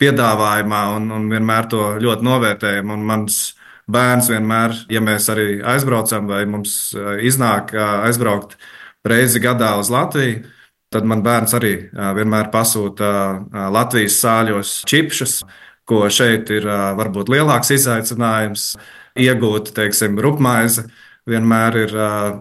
piedāvājumā, 0.00 0.82
un, 0.98 1.08
un 1.16 1.30
vienmēr 1.32 1.70
to 1.72 1.86
ļoti 2.04 2.28
novērtējam. 2.28 2.92
Un 2.92 3.08
mans 3.08 3.40
bērns 3.92 4.30
vienmēr, 4.30 4.74
ja 4.92 5.02
mēs 5.04 5.28
arī 5.32 5.60
aizbraucam 5.66 6.28
vai 6.30 6.44
mums 6.48 6.94
eh, 6.96 7.20
iznāk 7.28 7.74
eh, 7.74 7.82
aizbraukt 8.08 8.56
reizi 9.06 9.42
gadā 9.42 9.74
uz 9.80 9.90
Latviju, 9.92 10.44
tad 10.92 11.06
man 11.08 11.24
bērns 11.26 11.54
arī 11.58 11.74
eh, 11.76 12.12
vienmēr 12.18 12.50
pasūta 12.54 13.10
Latvijas 13.72 14.20
sāļos 14.22 14.74
čipšus, 14.90 15.40
ko 15.90 16.04
šeit 16.12 16.50
ir 16.54 16.68
varbūt 16.70 17.32
lielāks 17.32 17.72
izaicinājums 17.74 18.66
iegūt, 19.18 19.72
teiksim, 19.74 20.20
rupmaizi 20.22 20.84
vienmēr 21.26 21.78
ir 21.80 21.94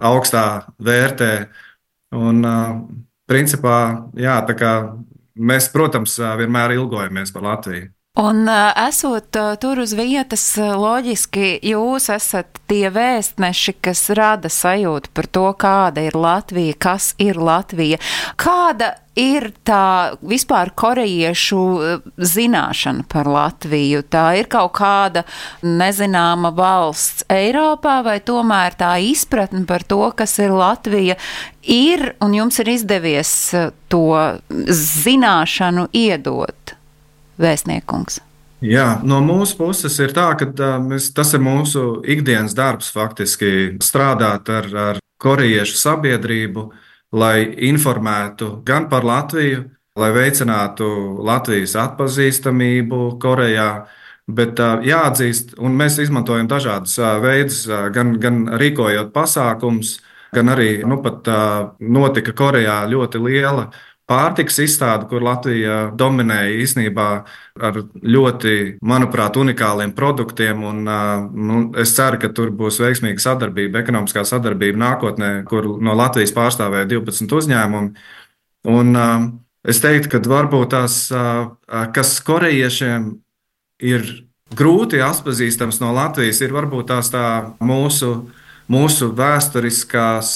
augstā 0.05 0.43
vērtē. 0.85 1.31
Un, 2.13 2.45
principā, 3.29 3.79
jā, 4.17 4.35
mēs, 5.33 5.71
protams, 5.73 6.19
vienmēr 6.37 6.75
ilgojamies 6.77 7.33
par 7.33 7.47
Latviju. 7.47 7.89
Un 8.17 8.49
esot 8.49 9.37
tur 9.61 9.79
uz 9.79 9.91
vietas, 9.93 10.41
loģiski 10.57 11.59
jūs 11.63 12.09
esat 12.09 12.57
tie 12.67 12.89
vēstneši, 12.89 13.75
kas 13.85 14.01
rada 14.17 14.49
sajūtu 14.49 15.11
par 15.13 15.27
to, 15.29 15.43
kāda 15.53 16.07
ir 16.07 16.17
Latvija, 16.17 16.73
kas 16.73 17.13
ir 17.21 17.37
Latvija. 17.37 17.99
Kāda 18.41 18.95
ir 19.13 19.51
tā 19.63 20.17
vispār 20.25 20.71
korejiešu 20.73 21.61
zināšana 22.17 23.05
par 23.13 23.29
Latviju? 23.29 24.01
Tā 24.09 24.25
ir 24.41 24.49
kaut 24.49 24.73
kāda 24.81 25.23
nezināma 25.61 26.49
valsts 26.57 27.27
Eiropā, 27.29 27.99
vai 28.03 28.17
tomēr 28.25 28.73
tā 28.79 28.95
izpratne 29.05 29.63
par 29.69 29.85
to, 29.85 30.01
kas 30.17 30.33
ir 30.41 30.57
Latvija, 30.57 31.19
ir 31.61 32.15
un 32.25 32.33
jums 32.41 32.57
ir 32.65 32.73
izdevies 32.73 33.37
to 33.87 34.03
zināšanu 34.49 35.87
iedot? 35.93 36.78
Vēstniekungs? 37.39 38.19
Jā, 38.59 38.99
no 39.07 39.21
mūsu 39.23 39.55
puses 39.55 39.93
ir 40.03 40.11
tā, 40.11 40.33
ka 40.35 40.73
mēs, 40.83 41.13
tas 41.15 41.31
ir 41.31 41.39
mūsu 41.43 42.01
ikdienas 42.03 42.55
darbs, 42.57 42.89
faktiski 42.91 43.79
strādāt 43.83 44.51
ar, 44.51 44.67
ar 44.75 44.99
korejiešu 45.23 45.77
sabiedrību, 45.79 46.65
lai 47.15 47.47
informētu 47.69 48.57
gan 48.67 48.89
par 48.91 49.07
Latviju, 49.07 49.63
lai 49.99 50.11
veicinātu 50.15 50.89
Latvijas 51.23 51.77
atpazīstamību 51.79 53.15
Korejā. 53.21 53.69
Bet 54.29 54.59
jāatzīst, 54.59 55.55
un 55.57 55.73
mēs 55.79 55.95
izmantojam 56.03 56.45
dažādus 56.51 56.99
veidus, 57.23 57.63
gan, 57.95 58.13
gan 58.21 58.43
rīkojot 58.61 59.09
pasākumus, 59.15 59.95
gan 60.35 60.51
arī 60.53 60.83
nu, 60.85 60.99
pat, 61.01 61.25
notika 61.79 62.35
Korejā 62.37 62.83
ļoti 62.91 63.23
liela 63.23 63.69
pārtiks 64.09 64.57
izstāde, 64.63 65.05
kur 65.09 65.23
Latvija 65.25 65.89
dominēja 65.97 66.55
īsnībā 66.63 67.07
ar 67.69 67.81
ļoti, 68.01 68.55
manuprāt, 68.85 69.37
unikāliem 69.37 69.93
produktiem. 69.97 70.63
Un, 70.65 70.81
nu, 71.49 71.61
es 71.79 71.93
ceru, 71.97 72.19
ka 72.21 72.31
tur 72.35 72.53
būs 72.55 72.79
veiksmīga 72.81 73.21
sadarbība, 73.23 73.83
ekonomiskā 73.83 74.25
sadarbība 74.27 74.81
nākotnē, 74.81 75.31
kur 75.49 75.67
no 75.83 75.97
Latvijas 75.97 76.33
pārstāvēja 76.35 76.89
12 76.95 77.37
uzņēmumi. 77.41 78.07
Un, 78.69 79.01
es 79.69 79.81
teiktu, 79.83 80.15
ka 80.15 80.23
varbūt 80.29 80.73
tās, 80.73 81.01
kas 81.95 82.15
korejiešiem 82.25 83.11
ir 83.85 84.09
grūti 84.57 85.03
atpazīstams 85.05 85.79
no 85.83 85.93
Latvijas, 85.93 86.41
ir 86.41 86.55
varbūt 86.55 86.89
tās 86.89 87.11
tā 87.13 87.25
mūsu, 87.61 88.15
mūsu 88.71 89.11
vēsturiskās 89.17 90.31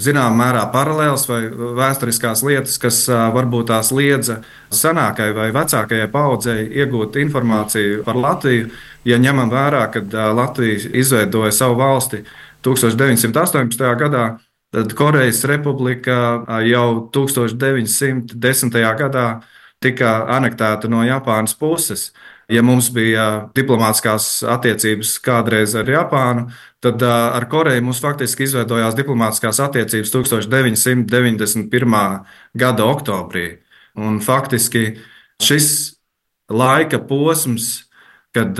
zināmā 0.00 0.34
mērā 0.38 0.64
paralēlas 0.72 1.26
vai 1.28 1.40
vēsturiskās 1.78 2.42
lietas, 2.46 2.78
kas 2.82 3.04
varbūt 3.08 3.68
tās 3.70 3.92
liedza 3.94 4.40
senākajai 4.74 5.36
vai 5.36 5.50
vecākajai 5.54 6.08
paudzei 6.12 6.64
iegūt 6.82 7.18
informāciju 7.22 8.02
par 8.06 8.18
Latviju. 8.18 8.70
Ja 9.04 9.18
ņemam 9.20 9.52
vērā, 9.52 9.84
ka 9.92 10.02
Latvija 10.34 10.90
izveidoja 10.96 11.52
savu 11.52 11.78
valsti 11.78 12.24
1918. 12.64 13.84
gadā, 14.00 14.24
tad 14.74 14.94
Korejas 14.98 15.44
Republika 15.46 16.16
jau 16.66 17.10
1910. 17.14 18.78
gadā 18.98 19.26
tika 19.84 20.14
anektēta 20.38 20.88
no 20.88 21.04
Japānas 21.04 21.54
puses. 21.58 22.12
Ja 22.52 22.60
mums 22.62 22.90
bija 22.92 23.48
diplomātiskās 23.56 24.42
attiecības 24.52 25.14
kādreiz 25.24 25.72
ar 25.80 25.88
Japānu, 25.88 26.50
tad 26.84 27.00
ar 27.06 27.46
Koreju 27.48 27.80
mums 27.86 28.02
faktiski 28.04 28.44
izveidojās 28.44 28.92
diplomātiskās 28.98 29.60
attiecības 29.64 30.12
1991. 30.12 32.20
gada 32.60 32.84
oktobrī. 32.84 33.46
Un 33.96 34.20
faktiski 34.20 35.00
šis 35.40 35.96
laika 36.52 37.00
posms, 37.08 37.88
kad 38.34 38.58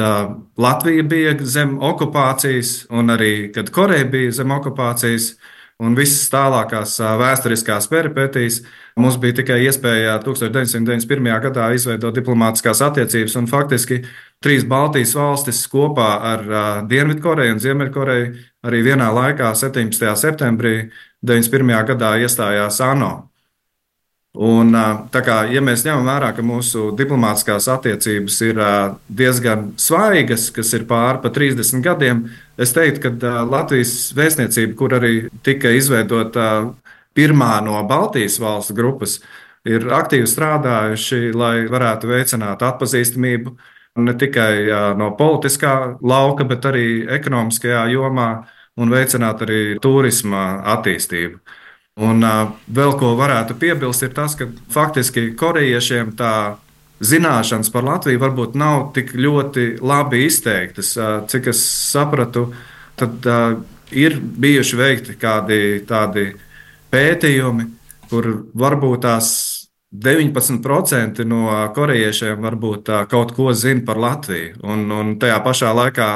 Latvija 0.56 1.02
bija 1.02 1.34
zem 1.40 1.78
okupācijas, 1.82 2.86
un 2.94 3.10
arī 3.12 3.52
kad 3.52 3.70
Koreja 3.74 4.04
bija 4.08 4.32
zem 4.32 4.50
okupācijas, 4.54 5.34
un 5.82 5.96
visas 5.98 6.28
tālākās 6.30 6.96
vēsturiskās 7.18 7.88
peripetijas. 7.90 8.60
Mums 9.00 9.18
bija 9.18 9.40
tikai 9.40 9.58
iespēja 9.66 10.20
1991. 10.22 11.30
gadā 11.48 11.68
izveidot 11.74 12.14
diplomātiskās 12.14 12.82
attiecības, 12.86 13.34
un 13.40 13.50
faktiski 13.50 14.04
trīs 14.44 14.66
Baltijas 14.70 15.16
valstis 15.18 15.64
kopā 15.70 16.10
ar 16.30 16.46
Dienvidkoreju 16.90 17.56
un 17.56 17.62
Ziemeļkoreju 17.64 18.32
arī 18.64 18.82
vienā 18.86 19.10
laikā, 19.14 19.50
17. 19.58 20.14
septembrī 20.20 20.76
91. 21.26 21.78
gadā, 21.90 22.14
iestājās 22.22 22.80
ANO. 22.84 23.33
Un, 24.34 24.74
kā, 25.14 25.36
ja 25.46 25.60
mēs 25.62 25.84
ņemam 25.86 26.08
vērā, 26.10 26.32
ka 26.34 26.42
mūsu 26.42 26.88
diplomātiskās 26.98 27.68
attiecības 27.70 28.38
ir 28.42 28.58
diezgan 29.06 29.68
svaigas, 29.78 30.48
kas 30.50 30.72
ir 30.74 30.88
pāri 30.90 31.20
pa 31.22 31.30
30 31.30 31.84
gadiem, 31.84 32.24
es 32.58 32.74
teiktu, 32.74 33.12
ka 33.20 33.44
Latvijas 33.46 34.10
vēstniecība, 34.18 34.74
kur 34.74 34.96
arī 34.98 35.12
tika 35.46 35.70
izveidota 35.70 36.48
pirmā 37.14 37.60
no 37.62 37.78
Baltijas 37.86 38.40
valstu 38.42 38.74
grupas, 38.74 39.20
ir 39.62 39.86
aktīvi 39.94 40.26
strādājuši, 40.26 41.30
lai 41.38 41.68
varētu 41.70 42.10
veicināt 42.10 42.66
atpazīstamību 42.66 43.54
ne 44.02 44.14
tikai 44.18 44.66
no 44.98 45.12
politiskā 45.14 46.00
lauka, 46.02 46.42
bet 46.42 46.66
arī 46.66 46.88
ekonomiskajā 47.20 47.86
jomā 47.94 48.30
un 48.82 48.90
veicināt 48.90 49.46
arī 49.46 49.60
turisma 49.78 50.64
attīstību. 50.74 51.38
Un 52.02 52.26
vēl 52.74 52.96
ko 52.98 53.12
varētu 53.14 53.54
piebilst, 53.54 54.02
ir 54.02 54.14
tas, 54.16 54.34
ka 54.34 54.48
faktiski 54.74 55.28
korejiešiem 55.38 56.10
tā 56.18 56.56
zināšanas 57.04 57.70
par 57.70 57.86
Latviju 57.86 58.22
varbūt 58.22 58.56
nav 58.58 58.88
tik 58.96 59.12
ļoti 59.14 59.76
labi 59.78 60.24
izteiktas. 60.26 60.94
Cik 61.30 61.52
es 61.52 61.62
sapratu, 61.92 62.48
tad 62.98 63.28
ir 63.94 64.18
bijuši 64.18 64.80
veikti 64.80 65.14
kādi 65.20 65.60
tādi 65.86 66.32
pētījumi, 66.90 67.68
kur 68.10 68.30
varbūt 68.58 69.04
tās 69.06 69.30
19% 69.94 71.22
no 71.30 71.46
korejiešiem 71.76 72.42
varbūt 72.42 72.90
kaut 73.10 73.36
ko 73.36 73.52
zina 73.54 73.84
par 73.86 74.02
Latviju, 74.02 74.58
un, 74.66 74.88
un 74.90 75.14
tajā 75.22 75.38
pašā 75.46 75.70
laikā 75.78 76.08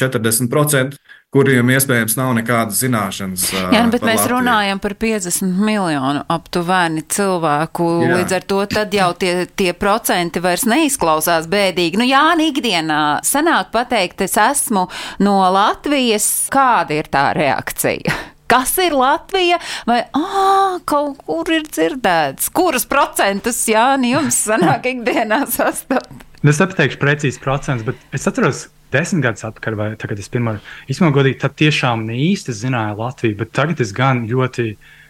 40% 0.00 0.96
kuriem 1.36 1.70
iespējams 1.74 2.16
nav 2.18 2.32
nekādas 2.38 2.80
zināšanas. 2.80 3.46
Jā, 3.54 3.82
bet 3.92 4.04
mēs 4.06 4.22
Latviju. 4.22 4.36
runājam 4.38 4.80
par 4.82 4.96
50 5.00 5.60
miljonu 5.66 6.24
aptuveni 6.32 7.04
cilvēku. 7.12 7.88
Jā. 8.06 8.20
Līdz 8.20 8.36
ar 8.38 8.46
to 8.52 8.60
tad 8.72 8.94
jau 8.96 9.10
tie, 9.20 9.34
tie 9.58 9.72
procenti 9.76 10.42
vairs 10.42 10.66
neizklausās 10.68 11.48
bēdīgi. 11.52 12.00
Nu, 12.00 12.06
jā, 12.08 12.24
ikdienā 12.46 13.02
sanāk 13.26 13.72
pateikt, 13.74 14.24
es 14.26 14.36
esmu 14.40 14.86
no 15.24 15.36
Latvijas. 15.52 16.48
Kāda 16.52 16.96
ir 17.00 17.10
tā 17.12 17.28
reakcija? 17.36 18.16
Kas 18.50 18.76
ir 18.78 18.94
Latvija? 18.94 19.58
Vai 19.88 20.04
ah, 20.14 20.78
kaut 20.86 21.18
kur 21.26 21.50
ir 21.50 21.66
dzirdēts? 21.66 22.52
Kuras 22.54 22.86
procentus 22.86 23.64
Jāni 23.70 24.14
jums 24.14 24.38
sanāk 24.46 24.86
ikdienā 24.92 25.42
sastapt? 25.56 26.25
Nu, 26.46 26.52
es 26.52 26.60
nepateikšu 26.62 27.00
precīzi 27.02 27.40
procentus, 27.42 27.82
bet 27.88 28.02
es 28.14 28.28
atceros, 28.30 28.60
desmit 28.94 29.24
gadus 29.24 29.42
atpakaļ, 29.48 29.76
vai 29.80 29.86
tagad 29.98 30.20
es 30.22 30.28
pirmā 30.30 30.52
īstenībā 30.86 31.16
godīgi, 31.16 31.40
tad 31.42 31.56
tiešām 31.58 32.04
ne 32.06 32.20
īsti 32.22 32.54
zināju 32.54 33.00
Latviju, 33.00 33.38
bet 33.40 33.50
tagad 33.56 33.82
es 33.82 33.90
gan 33.96 34.20
ļoti 34.30 34.68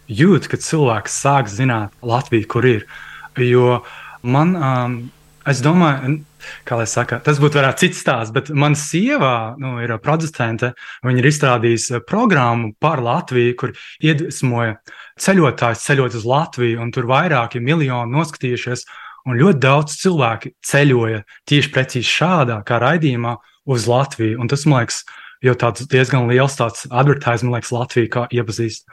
jūtu, 0.08 0.48
ka 0.48 0.60
cilvēks 0.64 1.18
sāk 1.26 1.52
zināt 1.52 1.92
Latviju, 2.00 2.48
kur 2.48 2.70
ir. 2.70 2.88
Jo 3.36 3.82
man, 4.24 4.56
um, 4.56 4.96
es 5.44 5.60
domāju, 5.60 6.22
kā 6.64 6.80
lai 6.80 6.88
saka, 6.88 7.20
tas 7.20 7.36
būtu 7.42 7.60
varētu 7.60 7.84
cits 7.84 8.00
stāsts, 8.00 8.32
bet 8.32 8.48
mana 8.48 8.80
sieva 8.80 9.36
nu, 9.60 9.76
ir 9.84 9.92
producente, 10.00 10.72
viņa 11.04 11.20
ir 11.20 11.32
izstrādījusi 11.34 12.00
programmu 12.08 12.72
par 12.80 13.04
Latviju, 13.04 13.58
kur 13.60 13.76
iedvesmoja 14.00 14.78
ceļotājus 15.20 15.84
ceļot 15.84 16.16
uz 16.16 16.30
Latviju, 16.32 16.80
un 16.80 16.96
tur 16.96 17.12
vairāki 17.12 17.60
miljoni 17.60 18.16
noskatījušies. 18.16 18.88
Un 19.26 19.40
ļoti 19.40 19.58
daudz 19.62 19.96
cilvēku 19.98 20.52
ceļoja 20.64 21.24
tieši 21.50 21.72
precīzi 21.74 22.06
šādā 22.06 22.60
raidījumā, 22.62 23.36
uz 23.66 23.86
Latviju. 23.90 24.38
Un 24.40 24.48
tas, 24.48 24.64
man 24.66 24.84
liekas, 24.84 25.02
jau 25.44 25.54
tāds 25.58 25.86
diezgan 25.90 26.30
liels 26.30 26.56
tāds 26.58 26.86
advertising, 26.88 27.52
liekas, 27.52 27.74
Latviju 27.74 28.12
kā 28.14 28.24
iepazīst. 28.30 28.86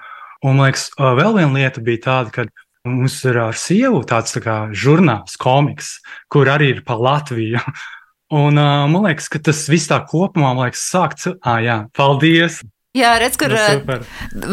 Un, 0.43 0.57
man 0.57 0.67
liekas, 0.67 0.89
vēl 0.97 1.37
viena 1.37 1.53
lieta 1.53 1.83
bija 1.85 2.03
tāda, 2.07 2.33
ka 2.33 2.47
mums 2.89 3.21
ir 3.29 3.39
ar 3.39 3.57
sievu 3.57 4.01
tāds 4.09 4.35
tā 4.35 4.43
kā 4.43 4.57
žurnāls, 4.75 5.37
komiks, 5.39 5.95
kur 6.33 6.51
arī 6.51 6.73
ir 6.77 6.83
pa 6.87 6.97
Latviju. 6.99 7.61
Un 8.33 8.57
uh, 8.57 8.87
man 8.89 9.03
liekas, 9.05 9.29
ka 9.29 9.37
tas 9.45 9.59
viss 9.69 9.91
tā 9.91 9.99
kopumā, 10.09 10.55
man 10.55 10.65
liekas, 10.65 10.87
sākts. 10.89 11.29
Ah, 11.45 11.59
jā, 11.61 11.83
paldies! 11.93 12.63
Jā, 12.93 13.15
redz, 13.17 13.39
kur 13.41 13.49
no, 13.49 13.95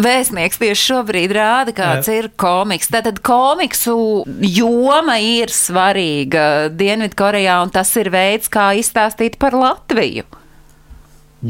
vēstnieks 0.00 0.56
tieši 0.62 0.80
šobrīd 0.80 1.34
rāda, 1.36 1.74
kāds 1.76 2.08
Jā. 2.08 2.22
ir 2.22 2.30
komiks. 2.40 2.88
Tātad 2.88 3.18
komiksu 3.20 3.92
joma 4.40 5.18
ir 5.20 5.52
svarīga 5.52 6.70
Dienvidkorejā, 6.72 7.58
un 7.60 7.74
tas 7.74 7.92
ir 8.00 8.08
veids, 8.08 8.48
kā 8.48 8.70
izstāstīt 8.80 9.36
par 9.36 9.52
Latviju. 9.60 10.24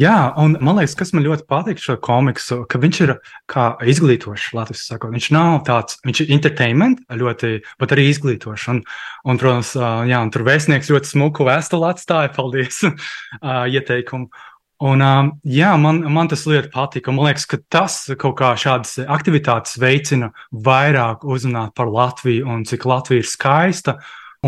Jā, 0.02 0.32
un 0.38 0.56
man 0.62 0.78
liekas, 0.78 0.96
kas 0.98 1.14
man 1.14 1.24
ļoti 1.28 1.46
patīk 1.50 1.78
šo 1.82 1.96
komiksu, 2.02 2.60
ka 2.70 2.78
viņš 2.82 3.00
ir 3.06 3.14
kā 3.50 3.70
izglītošs, 3.90 4.50
Latvijas 4.58 4.84
sakot. 4.90 5.14
Viņš 5.14 5.30
nav 5.34 5.62
tāds, 5.66 6.02
viņš 6.06 6.24
ir 6.24 6.34
entertainment, 6.34 7.06
ļoti, 7.06 7.56
bet 7.78 7.94
arī 7.94 8.10
izglītošs. 8.10 8.68
Un, 8.74 8.84
un, 9.26 9.38
protams, 9.38 9.76
jā, 10.10 10.26
un 10.26 10.30
tur 10.34 10.46
vēstnieks 10.46 10.90
ļoti 10.90 11.14
smuku 11.14 11.46
vēstuli 11.46 11.90
atstāja, 11.90 12.34
paldies, 12.34 12.82
ieteikumu. 13.78 14.30
Un, 14.80 15.02
jā, 15.44 15.70
man, 15.76 15.98
man 16.08 16.28
tas 16.32 16.46
lieta 16.48 16.70
patika. 16.72 17.12
Man 17.12 17.26
liekas, 17.28 17.44
ka 17.48 17.58
tas 17.68 17.98
kaut 18.20 18.38
kā 18.38 18.54
šādas 18.56 18.94
aktivitātes 19.12 19.76
veicina 19.80 20.30
vairāk 20.50 21.26
uzrunāt 21.28 21.74
par 21.76 21.90
Latviju 21.92 22.48
un 22.48 22.64
cik 22.64 22.86
Latvija 22.88 23.20
ir 23.20 23.28
skaista. 23.28 23.98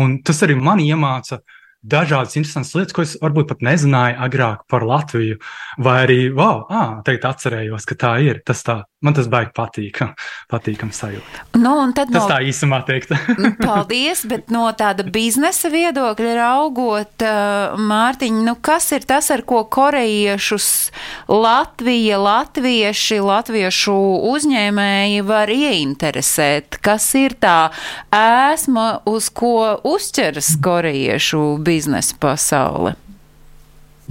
Un 0.01 0.17
tas 0.25 0.41
arī 0.41 0.57
man 0.57 0.81
iemāca 0.81 1.43
dažādas 1.83 2.37
interesantas 2.39 2.73
lietas, 2.77 2.95
ko 2.95 3.03
es 3.03 3.17
varbūt 3.21 3.49
pat 3.51 3.63
nezināju 3.65 4.17
agrāk 4.23 4.63
par 4.71 4.85
Latviju. 4.87 5.37
Vai 5.83 5.97
arī, 6.05 6.17
wow, 6.33 6.63
ah, 6.71 6.95
tagad 7.05 7.33
atcerējos, 7.33 7.87
ka 7.89 7.97
tā 7.99 8.13
ir. 8.23 8.39
Tas 8.47 8.63
tā, 8.63 8.77
man 9.03 9.15
tas 9.17 9.27
baigi 9.31 9.51
patīk, 9.57 9.99
patīkam 10.51 10.93
sajūta. 10.95 11.43
Nu, 11.59 11.75
tas 11.95 12.11
no, 12.13 12.23
tā 12.31 12.39
īsumā 12.47 12.83
teikt. 12.87 13.11
paldies, 13.65 14.23
bet 14.29 14.53
no 14.53 14.65
tāda 14.79 15.05
biznesa 15.05 15.71
viedokļa 15.73 16.37
raugot, 16.39 17.27
Mārtiņ, 17.83 18.39
nu 18.47 18.55
kas 18.63 18.89
ir 18.95 19.07
tas, 19.09 19.29
ar 19.33 19.43
ko 19.47 19.63
korejiešus 19.67 20.69
Latvija, 21.27 22.19
latvieši, 22.21 23.19
latviešu 23.23 23.97
uzņēmēji 24.31 25.23
var 25.27 25.51
ieinteresēt? 25.51 26.79
Kas 26.83 27.09
ir 27.19 27.35
tā 27.43 27.73
ēsma, 28.15 29.03
uz 29.09 29.27
ko 29.35 29.75
uzķeras 29.83 30.55
korejiešu 30.63 31.43
biznesa? 31.59 31.72
Biznesa 31.73 32.15
pasaule? 32.21 32.93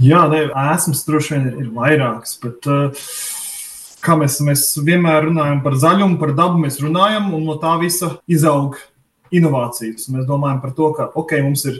Jā, 0.01 0.25
ne, 0.31 0.47
esmas 0.73 1.03
droši 1.07 1.35
vien 1.35 1.49
ir 1.61 1.67
vairākas, 1.73 2.35
bet 2.41 2.65
uh, 2.67 3.11
kā 4.03 4.17
mēs, 4.19 4.39
mēs 4.43 4.65
vienmēr 4.83 5.29
runājam 5.29 5.61
par 5.65 5.77
zaļumu, 5.79 6.17
par 6.21 6.33
dabu, 6.37 6.61
mēs 6.63 6.81
runājam, 6.83 7.29
un 7.37 7.45
no 7.47 7.59
tā 7.61 7.75
visa 7.81 8.15
izaug 8.31 8.79
inovācijas. 9.33 10.09
Mēs 10.13 10.27
domājam 10.29 10.59
par 10.63 10.73
to, 10.77 10.89
ka 10.97 11.11
ok, 11.19 11.37
mums 11.45 11.69
ir. 11.71 11.79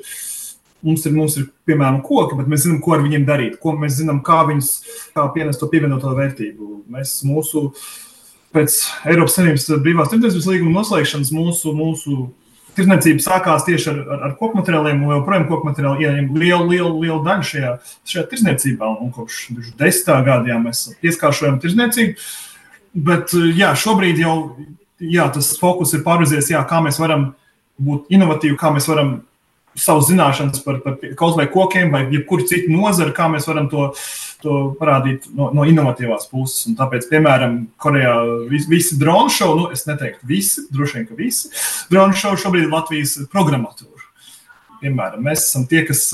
Mums 0.84 1.06
ir, 1.08 1.14
mums 1.16 1.38
ir, 1.40 1.46
piemēram, 1.64 2.02
koki, 2.04 2.36
bet 2.36 2.50
mēs 2.52 2.66
zinām, 2.66 2.82
ko 2.84 2.92
ar 2.92 3.06
viņiem 3.06 3.24
darīt. 3.24 3.54
Ko 3.64 3.72
mēs 3.80 3.94
zinām, 4.02 4.18
kā 4.20 4.42
viņus 4.50 4.72
kā 5.16 5.24
pienest 5.32 5.62
to 5.62 5.70
pievienoto 5.72 6.12
vērtību. 6.18 6.66
Mēs 6.92 7.14
mūsu, 7.24 7.70
pēc 8.52 8.76
Eiropas 9.08 9.38
Savienības 9.38 9.70
brīvās 9.86 10.12
tirdzniecības 10.12 10.50
līguma 10.52 10.82
noslēgšanas, 10.82 11.32
mūsu, 11.32 11.72
mūsu 11.78 12.18
Tirzniecība 12.74 13.22
sākās 13.22 13.66
tieši 13.68 13.90
ar, 13.92 14.00
ar, 14.04 14.22
ar 14.28 14.36
koku 14.40 14.58
materiāliem, 14.60 15.02
un 15.04 15.16
joprojām 15.18 15.48
koku 15.50 15.68
materiāli 15.70 16.08
ieņem 16.08 16.32
lielu, 16.38 16.70
lielu, 16.72 16.94
lielu 17.04 17.20
daļu 17.26 17.50
šajā, 17.50 17.74
šajā 18.10 18.24
tirzniecībā. 18.32 18.90
Un, 19.04 19.12
kopš 19.14 19.44
desmitā 19.80 20.20
gada 20.26 20.50
jā, 20.50 20.58
mēs 20.62 20.86
pieskāršojam 21.04 21.60
tirzniecību. 21.64 22.30
Bet 23.08 23.34
jā, 23.58 23.72
šobrīd 23.78 24.22
jau 24.22 24.36
jā, 25.02 25.28
tas 25.34 25.54
fokus 25.60 25.94
ir 25.94 26.04
pārvirzies, 26.06 26.52
jā, 26.54 26.62
kā 26.70 26.82
mēs 26.86 27.00
varam 27.02 27.32
būt 27.82 28.12
inovatīvi, 28.14 28.58
kā 28.60 28.72
mēs 28.74 28.88
varam 28.90 29.16
savas 29.80 30.10
zināšanas 30.10 30.62
par, 30.66 30.80
par 30.84 30.98
kaut 31.18 31.38
vai 31.38 31.48
kokiem 31.52 31.94
vai 31.94 32.04
jebkuru 32.12 32.46
citu 32.50 32.72
nozaru, 32.74 33.14
kā 33.16 33.28
mēs 33.32 33.48
varam 33.50 33.70
to, 33.72 33.88
to 34.44 34.58
parādīt 34.80 35.30
no, 35.34 35.50
no 35.56 35.66
inovatīvās 35.70 36.28
puses. 36.32 36.68
Un 36.70 36.78
tāpēc, 36.80 37.08
piemēram, 37.12 37.58
Korejā 37.82 38.14
vis, 38.52 38.68
visi 38.70 39.00
dronu 39.02 39.32
šovi, 39.34 39.60
nu, 39.62 39.70
es 39.74 39.88
neteiktu 39.90 40.30
visi, 40.30 40.68
droši 40.74 41.00
vien, 41.00 41.08
ka 41.10 41.18
visi 41.18 41.52
dronu 41.92 42.18
šovi 42.20 42.44
šobrīd 42.44 42.68
ir 42.68 42.74
Latvijas 42.74 43.16
programmatūra. 43.34 44.10
Piemēram, 44.84 45.24
mēs 45.24 45.48
esam 45.48 45.66
tie, 45.72 45.86
kas, 45.88 46.10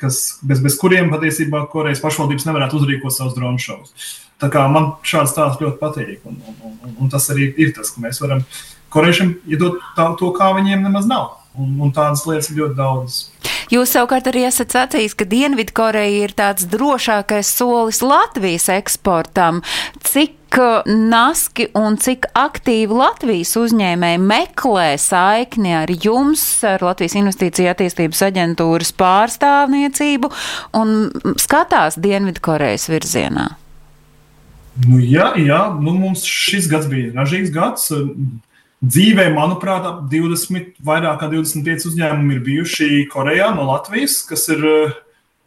kas 0.00 0.20
bez, 0.48 0.62
bez 0.64 0.76
kuriem 0.80 1.12
patiesībā 1.12 1.66
Korejas 1.72 2.00
pašvaldības 2.02 2.48
nevarētu 2.48 2.80
uzrīkot 2.80 3.14
savus 3.14 3.36
dronu 3.36 3.60
šovus. 3.60 4.16
Tā 4.42 4.48
kā 4.50 4.64
man 4.72 4.96
šāds 5.06 5.30
stāsts 5.30 5.60
ļoti 5.62 5.78
patīk, 5.78 6.24
un, 6.26 6.40
un, 6.48 6.56
un, 6.66 6.96
un 7.04 7.12
tas 7.12 7.28
arī 7.30 7.52
ir 7.62 7.70
tas, 7.76 7.92
ka 7.94 8.02
mēs 8.02 8.18
varam 8.24 8.40
korejiešiem 8.92 9.36
iedot 9.52 9.78
tā, 9.96 10.08
to, 10.18 10.32
kā 10.34 10.50
viņiem 10.56 10.82
nemaz 10.82 11.06
nav. 11.06 11.41
Un, 11.58 11.74
un 11.84 11.90
tādas 11.92 12.24
lietas 12.28 12.50
ir 12.50 12.62
ļoti 12.62 12.78
daudz. 12.78 13.18
Jūs 13.72 13.92
savukārt 13.94 14.28
arī 14.28 14.46
esat 14.48 14.72
sacījis, 14.72 15.16
ka 15.16 15.26
Dienvidkoreja 15.28 16.26
ir 16.26 16.36
tāds 16.36 16.68
drošākais 16.72 17.50
solis 17.56 18.02
Latvijas 18.04 18.68
eksportam. 18.72 19.60
Cik 20.04 20.38
cik 20.52 20.86
naski 20.86 21.66
un 21.74 21.96
cik 21.96 22.26
aktīvi 22.36 22.92
Latvijas 22.92 23.54
uzņēmēji 23.56 24.20
meklē 24.20 24.98
saikni 25.00 25.72
ar 25.74 25.88
jums, 25.88 26.42
ar 26.64 26.82
Latvijas 26.84 27.16
Investīcija 27.16 27.72
attīstības 27.72 28.20
aģentūras 28.28 28.92
pārstāvniecību 28.92 30.30
un 30.76 31.10
skatās 31.40 31.96
Dienvidkorejas 31.96 32.88
virzienā? 32.92 33.48
Nu, 34.86 35.00
jā, 35.00 35.32
jā 35.40 35.62
nu, 35.80 35.94
mums 35.96 36.24
šis 36.28 36.68
gads 36.68 36.88
bija 36.88 37.12
ražīgs 37.16 37.52
gads. 37.52 37.88
Dzīvē, 38.82 39.28
manuprāt, 39.30 39.84
ap 39.86 39.98
20, 40.10 40.72
vairāk 40.82 41.20
kā 41.20 41.28
25 41.30 41.84
uzņēmumi 41.92 42.34
ir 42.34 42.40
bijuši 42.42 42.88
Korejā 43.12 43.52
no 43.54 43.68
Latvijas, 43.68 44.16
kas 44.26 44.48
ir, 44.50 44.64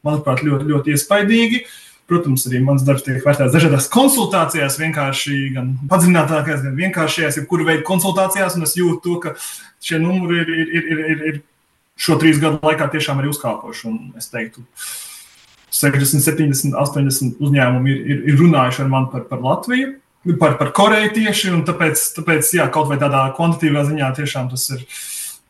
manuprāt, 0.08 0.44
ļoti, 0.46 0.70
ļoti 0.70 0.94
iespaidīgi. 0.96 1.66
Protams, 2.08 2.46
arī 2.48 2.62
mans 2.62 2.86
darbs 2.86 3.04
tiek 3.04 3.18
vērtēts 3.26 3.52
dažādās 3.52 3.90
konsultācijās, 3.92 4.78
vienkārši 4.80 5.40
gan 5.56 5.74
padziļinātākās, 5.90 6.62
gan 6.64 6.78
vienkāršajās, 6.78 7.40
jebkuru 7.42 7.66
veidu 7.68 7.84
konsultācijās, 7.88 8.56
es 8.62 8.78
jūtu 8.78 9.02
to, 9.04 9.16
ka 9.24 9.34
šie 9.84 10.00
numuri 10.04 10.40
ir, 10.44 10.54
ir, 10.54 10.72
ir, 10.78 11.04
ir, 11.16 11.26
ir 11.32 11.42
šo 12.00 12.20
trīs 12.22 12.40
gadu 12.40 12.62
laikā 12.64 12.88
tiešām 12.94 13.20
arī 13.20 13.34
uzkāpuši. 13.34 13.90
Un 13.90 14.00
es 14.22 14.30
teiktu, 14.32 14.64
60, 15.76 16.24
70, 16.24 16.78
80 16.78 17.44
uzņēmumi 17.44 17.92
ir, 17.92 18.02
ir, 18.06 18.26
ir 18.32 18.42
runājuši 18.46 18.86
ar 18.86 18.94
mani 18.96 19.12
par, 19.12 19.28
par 19.28 19.44
Latviju 19.44 19.96
par, 20.39 20.57
par 20.59 20.73
Koreju 20.76 21.13
tieši, 21.15 21.53
tāpēc, 21.67 22.03
tāpēc 22.19 22.51
jā, 22.57 22.67
kaut 22.73 22.89
vai 22.91 22.99
tādā 23.01 23.28
kvantitīvā 23.38 23.86
ziņā 23.89 24.11
tiešām 24.19 24.51
tas 24.51 24.69
ir 24.76 24.86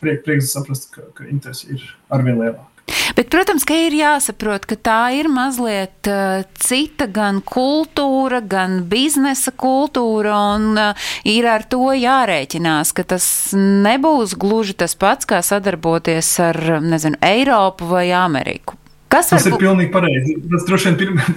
priek, 0.03 0.23
prieks 0.25 0.53
saprast, 0.55 0.91
ka, 0.93 1.09
ka 1.15 1.27
interesi 1.31 1.75
ir 1.77 1.83
arvien 2.13 2.39
lielāka. 2.41 2.71
Bet, 3.17 3.31
protams, 3.33 3.63
ka 3.65 3.73
ir 3.87 3.95
jāsaprot, 3.97 4.67
ka 4.69 4.75
tā 4.77 4.99
ir 5.17 5.29
mazliet 5.31 6.05
uh, 6.11 6.43
cita 6.61 7.07
gan 7.09 7.39
kultūra, 7.41 8.43
gan 8.45 8.83
biznesa 8.91 9.53
kultūra, 9.57 10.35
un 10.53 10.77
uh, 10.77 11.09
ir 11.25 11.47
ar 11.49 11.65
to 11.65 11.89
jārēķinās, 11.97 12.93
ka 12.93 13.07
tas 13.15 13.27
nebūs 13.57 14.37
gluži 14.37 14.77
tas 14.77 14.93
pats, 14.99 15.25
kā 15.25 15.41
sadarboties 15.41 16.29
ar, 16.45 16.61
nezinu, 16.85 17.17
Eiropu 17.25 17.89
vai 17.89 18.11
Ameriku. 18.13 18.77
Kas 19.15 19.31
tas 19.31 19.45
varbūt... 19.45 19.55
ir 19.55 19.63
pilnīgi 19.63 19.91
pareizi. 19.93 20.37
Tas 20.51 20.65
droši 20.67 20.91
vien 20.91 20.97
pirmā, 21.01 21.27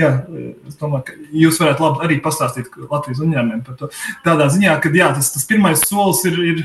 jā, 0.00 0.10
es 0.70 0.78
domāju, 0.80 1.06
ka 1.08 1.16
jūs 1.42 1.60
varētu 1.62 1.86
labi 1.86 2.04
arī 2.06 2.18
pastāstīt 2.24 2.70
Latvijas 2.86 3.22
uzņēmējiem 3.22 3.64
par 3.66 3.78
to. 3.80 3.90
Tādā 4.26 4.50
ziņā, 4.54 4.76
ka 4.82 4.92
jā, 4.94 5.10
tas, 5.16 5.32
tas 5.34 5.48
pirmais 5.50 5.82
solis 5.88 6.22
ir, 6.30 6.38
ir 6.52 6.62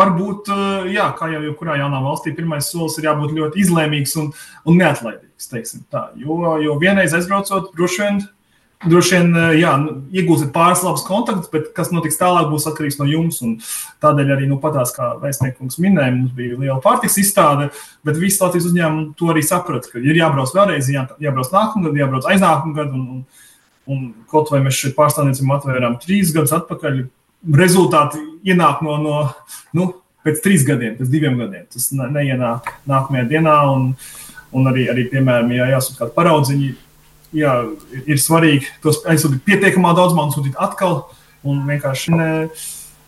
varbūt, 0.00 0.50
jā, 0.94 1.06
kā 1.18 1.30
jau 1.34 1.44
jebkurā 1.44 1.78
jaunā 1.80 2.00
valstī, 2.04 2.34
pirmais 2.36 2.68
solis 2.70 2.98
ir 3.00 3.08
jābūt 3.10 3.34
ļoti 3.36 3.64
izlēmīgs 3.64 4.16
un, 4.22 4.30
un 4.64 4.80
neatlaidīgs. 4.80 5.76
Jo, 6.20 6.56
jo 6.62 6.76
vienreiz 6.80 7.16
aizbraucot, 7.16 7.72
droši 7.76 8.04
vien 8.04 8.20
Droši 8.80 9.12
vien, 9.12 9.34
eh, 9.36 9.58
jā, 9.60 9.74
nu, 9.76 9.98
iegūsiet 10.08 10.54
pāris 10.54 10.80
labus 10.80 11.02
kontaktus, 11.04 11.50
bet 11.52 11.66
kas 11.76 11.90
notiks 11.92 12.16
tālāk, 12.16 12.46
būs 12.48 12.64
atkarīgs 12.70 12.96
no 12.96 13.04
jums. 13.04 13.42
Tādēļ 14.00 14.32
arī, 14.36 14.48
nu, 14.48 14.56
patās, 14.62 14.94
kā 14.96 15.10
Vēstnieks 15.20 15.76
minēja, 15.76 16.14
mums 16.14 16.32
bija 16.32 16.56
liela 16.56 16.78
pārtiks 16.80 17.18
izstāde, 17.20 17.68
bet 18.08 18.16
visi 18.16 18.40
Latvijas 18.40 18.70
uzņēmumi 18.70 19.12
to 19.20 19.28
arī 19.34 19.44
saprata, 19.44 19.92
ka 19.92 20.00
ir 20.00 20.22
jābrauc 20.22 20.54
vēlreiz, 20.56 20.88
jā, 20.88 21.04
jābrauc 21.20 21.52
nākamgad, 21.52 22.00
jābrauc 22.00 22.32
aiznākamgad. 22.32 22.96
Un, 22.96 23.06
un, 23.18 23.46
un 23.90 24.10
kaut 24.32 24.48
vai 24.54 24.62
mēs 24.64 24.80
šeit 24.80 24.96
pārstāvniecību 24.96 25.58
atvērām 25.58 26.00
trīs 26.00 26.32
gadus 26.32 26.56
atpakaļ, 26.56 27.02
rezultāti 27.60 28.20
ienāk 28.48 28.80
no, 28.84 28.96
no 29.04 29.22
nu, 29.76 29.92
pēc 30.24 30.40
trīs 30.44 30.64
gadiem, 30.64 30.96
pēc 30.96 31.12
diviem 31.12 31.36
gadiem. 31.40 31.68
Tas 31.68 31.90
ne, 31.92 32.08
neienāk 32.16 32.78
nākamajā 32.88 33.28
dienā. 33.28 33.56
Un, 33.74 33.90
un 34.56 34.72
arī, 34.72 34.88
arī 34.90 35.04
piemēram, 35.12 35.52
ja 35.54 35.68
jāsaka 35.76 36.06
kādi 36.06 36.16
paraudziņi 36.16 36.70
jā, 37.36 37.54
ir 38.04 38.20
svarīgi 38.20 38.68
tos 38.84 39.02
aizsūtīt 39.08 39.44
pietiekamā 39.46 39.94
daudzumā, 39.96 40.26
un 40.28 40.34
sūtīt 40.34 40.58
atkal, 40.60 41.02
un 41.46 41.62
vienkārši 41.68 42.14
ne, 42.14 42.30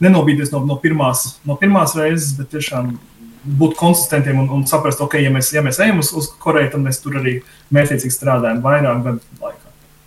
nenobīties 0.02 0.52
no, 0.54 0.62
no, 0.68 0.78
pirmās, 0.82 1.38
no 1.48 1.58
pirmās 1.60 1.96
reizes, 1.98 2.34
bet 2.38 2.52
tiešām 2.54 2.94
būt 3.42 3.74
konsistentiem 3.78 4.38
un, 4.44 4.52
un 4.54 4.62
saprast, 4.70 5.02
ok, 5.02 5.18
ja 5.22 5.32
mēs, 5.34 5.50
ja 5.54 5.64
mēs 5.66 5.82
ejam 5.82 5.98
uz, 6.02 6.12
uz 6.14 6.30
Koreju, 6.42 6.76
tad 6.76 6.84
mēs 6.84 7.02
tur 7.02 7.18
arī 7.18 7.40
mērķiecīgi 7.74 8.14
strādājam 8.14 8.62
vairāk 8.64 9.04
gadu 9.08 9.42
laikā. 9.42 9.62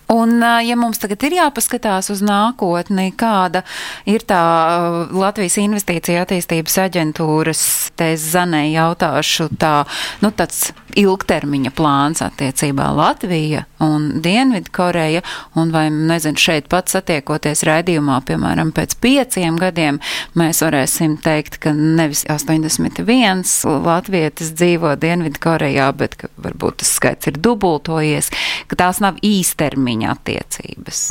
Un, 0.08 0.38
ja 0.62 0.76
mums 0.78 1.00
tagad 1.02 1.24
ir 1.26 1.34
jāpaskatās 1.40 2.12
uz 2.14 2.20
nākotni, 2.22 3.08
kāda 3.18 3.64
ir 4.06 4.22
tā 4.22 4.38
Latvijas 5.10 5.56
investīcija 5.58 6.22
attīstības 6.22 6.78
aģentūras, 6.84 7.62
te 7.98 8.12
Zanē 8.14 8.68
jautāšu, 8.70 9.48
tā, 9.58 9.80
nu, 10.22 10.30
tāds 10.30 10.68
ilgtermiņa 10.94 11.74
plāns 11.74 12.22
attiecībā 12.22 12.86
Latvija 12.94 13.66
un 13.82 14.08
Dienvidkoreja, 14.22 15.22
un 15.54 15.72
vai, 15.74 15.86
nezinu, 15.90 16.40
šeit 16.40 16.70
pat 16.72 16.92
satiekoties 16.92 17.64
raidījumā, 17.68 18.20
piemēram, 18.28 18.72
pēc 18.76 18.96
pieciem 19.02 19.58
gadiem, 19.60 20.00
mēs 20.38 20.62
varēsim 20.64 21.18
teikt, 21.24 21.60
ka 21.62 21.74
nevis 21.76 22.24
81 22.32 23.44
latvietis 23.86 24.52
dzīvo 24.56 24.96
Dienvidkorejā, 25.00 25.90
bet 25.96 26.18
ka 26.20 26.32
varbūt 26.40 26.82
tas 26.82 26.96
skaits 26.98 27.30
ir 27.30 27.40
dubultojies, 27.42 28.32
ka 28.70 28.82
tās 28.86 29.02
nav 29.04 29.20
īstermiņa 29.24 30.12
attiecības. 30.16 31.08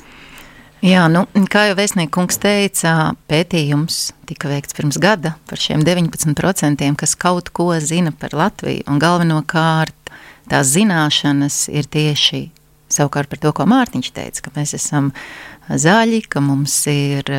Jā, 0.85 1.07
nu, 1.09 1.23
kā 1.49 1.63
jau 1.69 1.77
Vēstniekungs 1.79 2.37
teica, 2.43 3.15
pētījums 3.31 4.11
tika 4.29 4.51
veikts 4.51 4.75
pirms 4.77 4.99
gada 5.01 5.31
par 5.49 5.57
šiem 5.61 5.81
19%, 5.85 6.85
kas 6.99 7.15
kaut 7.17 7.49
ko 7.55 7.71
zina 7.81 8.11
par 8.13 8.35
Latviju. 8.37 8.83
Un 8.91 9.01
galvenokārt 9.01 10.04
tās 10.51 10.73
zināšanas 10.75 11.65
ir 11.73 11.89
tieši 11.91 12.47
savukārt 12.91 13.31
par 13.31 13.41
to, 13.41 13.51
ko 13.55 13.65
Mārtiņš 13.69 14.11
teica, 14.15 14.45
ka 14.45 14.53
mēs 14.55 14.75
esam 14.77 15.11
zaļi, 15.69 16.21
ka 16.29 16.43
mums 16.43 16.75
ir 16.91 17.29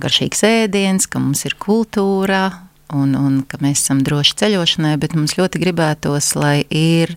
garšīgs 0.00 0.44
ēdiens, 0.46 1.08
ka 1.10 1.22
mums 1.22 1.44
ir 1.48 1.56
kultūra 1.60 2.46
un, 2.94 3.14
un 3.18 3.40
ka 3.48 3.58
mēs 3.62 3.84
esam 3.84 4.02
droši 4.06 4.38
ceļošanai, 4.42 4.94
bet 5.02 5.16
mums 5.18 5.36
ļoti 5.38 5.62
gribētos, 5.62 6.34
lai 6.38 6.62
ir 6.70 7.16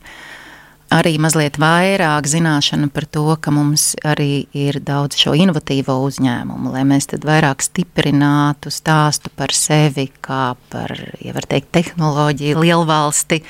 arī 0.93 1.17
mazliet 1.19 1.57
vairāk 1.59 2.27
zināšanu 2.29 2.89
par 2.93 3.07
to, 3.11 3.25
ka 3.41 3.51
mums 3.51 3.91
arī 4.07 4.47
ir 4.55 4.79
daudz 4.83 5.17
šo 5.19 5.33
inovatīvo 5.38 5.97
uzņēmumu, 6.05 6.71
lai 6.73 6.83
mēs 6.88 7.09
tad 7.11 7.27
vairāk 7.27 7.63
stiprinātu 7.65 8.71
stāstu 8.73 9.31
par 9.35 9.53
sevi, 9.55 10.07
kā 10.23 10.55
par, 10.71 10.93
ja 11.23 11.35
var 11.35 11.47
teikt, 11.49 11.73
tehnoloģiju 11.75 12.63
lielvalsti, 12.63 13.41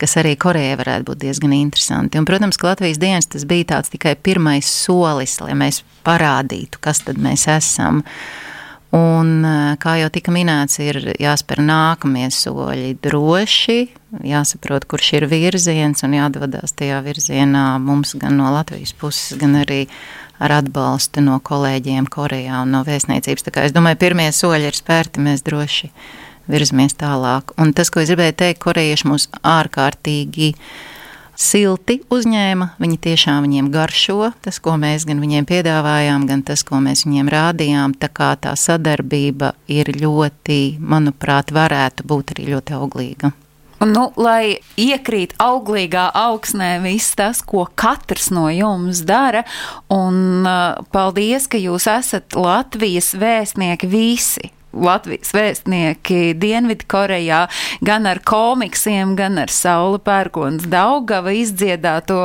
kas 0.00 0.16
arī 0.22 0.36
Korejai 0.40 0.78
varētu 0.80 1.08
būt 1.10 1.22
diezgan 1.26 1.54
interesanti. 1.56 2.20
Un, 2.20 2.28
protams, 2.28 2.58
ka 2.60 2.72
Latvijas 2.72 3.00
dienas 3.02 3.28
tas 3.32 3.44
bija 3.48 3.74
tāds 3.76 3.92
tikai 3.92 4.16
pirmais 4.16 4.68
solis, 4.68 5.38
lai 5.44 5.56
mēs 5.58 5.82
parādītu, 6.06 6.80
kas 6.80 7.04
tad 7.04 7.20
mēs 7.20 7.48
esam. 7.52 8.02
Un, 8.96 9.42
kā 9.82 9.96
jau 10.00 10.08
tika 10.14 10.32
minēts, 10.32 10.78
ir 10.80 11.00
jāspēr 11.20 11.60
nākamie 11.66 12.30
soļi 12.32 12.94
droši, 13.04 13.80
jāsaprot, 14.24 14.86
kurš 14.88 15.12
ir 15.18 15.26
virziens 15.30 16.04
un 16.06 16.16
jādodas 16.16 16.72
tajā 16.76 17.02
virzienā 17.04 17.66
mums 17.82 18.14
gan 18.20 18.38
no 18.40 18.52
Latvijas 18.54 18.94
puses, 18.96 19.36
gan 19.40 19.58
arī 19.62 19.84
ar 20.42 20.58
atbalstu 20.58 21.24
no 21.24 21.38
kolēģiem 21.40 22.08
Korejā 22.12 22.62
un 22.64 22.74
no 22.76 22.82
vēstniecības. 22.86 23.46
Tā 23.46 23.54
kā 23.54 23.66
es 23.68 23.74
domāju, 23.76 24.00
pirmie 24.02 24.28
soļi 24.32 24.70
ir 24.70 24.76
spērti, 24.76 25.24
mēs 25.24 25.44
droši 25.46 25.92
virzamies 26.50 26.96
tālāk. 26.98 27.54
Un 27.60 27.72
tas, 27.76 27.90
ko 27.90 28.02
es 28.02 28.12
gribēju 28.12 28.36
teikt, 28.42 28.60
korejieši 28.62 29.08
mūs 29.10 29.28
ārkārtīgi 29.42 30.52
silti 31.36 31.98
uzņēma. 32.12 32.70
Viņi 32.80 33.00
tiešām 33.08 33.44
viņiem 33.46 33.70
garšo 33.74 34.30
tas, 34.44 34.60
ko 34.62 34.76
mēs 34.80 35.06
gan 35.08 35.20
viņiem 35.22 35.48
piedāvājām, 35.48 36.28
gan 36.28 36.44
tas, 36.46 36.64
ko 36.66 36.80
mēs 36.84 37.06
viņiem 37.08 37.32
rādījām. 37.32 37.96
Tā 38.00 38.10
kā 38.12 38.32
tā 38.40 38.54
sadarbība 38.60 39.54
ir 39.72 39.92
ļoti, 39.96 40.78
manuprāt, 40.80 41.52
varētu 41.56 42.06
būt 42.08 42.36
arī 42.36 42.52
ļoti 42.54 42.78
auglīga. 42.78 43.34
Nu, 43.84 44.08
lai 44.16 44.56
iekrīt 44.80 45.34
auglīgā 45.42 46.06
augsnē 46.16 46.78
viss 46.80 47.12
tas, 47.18 47.42
ko 47.44 47.66
katrs 47.76 48.30
no 48.32 48.46
jums 48.48 49.02
dara, 49.04 49.44
un 49.92 50.48
uh, 50.48 50.80
paldies, 50.94 51.44
ka 51.50 51.60
jūs 51.60 51.84
esat 51.92 52.38
Latvijas 52.40 53.12
vēstnieki 53.20 53.90
visi. 53.92 54.55
Latvijas 54.76 55.32
vēstnieki 55.34 56.34
Dienvidkorejā 56.36 57.46
gan 57.86 58.06
ar 58.08 58.20
komiksiem, 58.26 59.14
gan 59.16 59.38
ar 59.40 59.52
Saula 59.52 59.98
Pērkons 60.02 60.66
Daugava 60.70 61.32
izdziedāto 61.32 62.18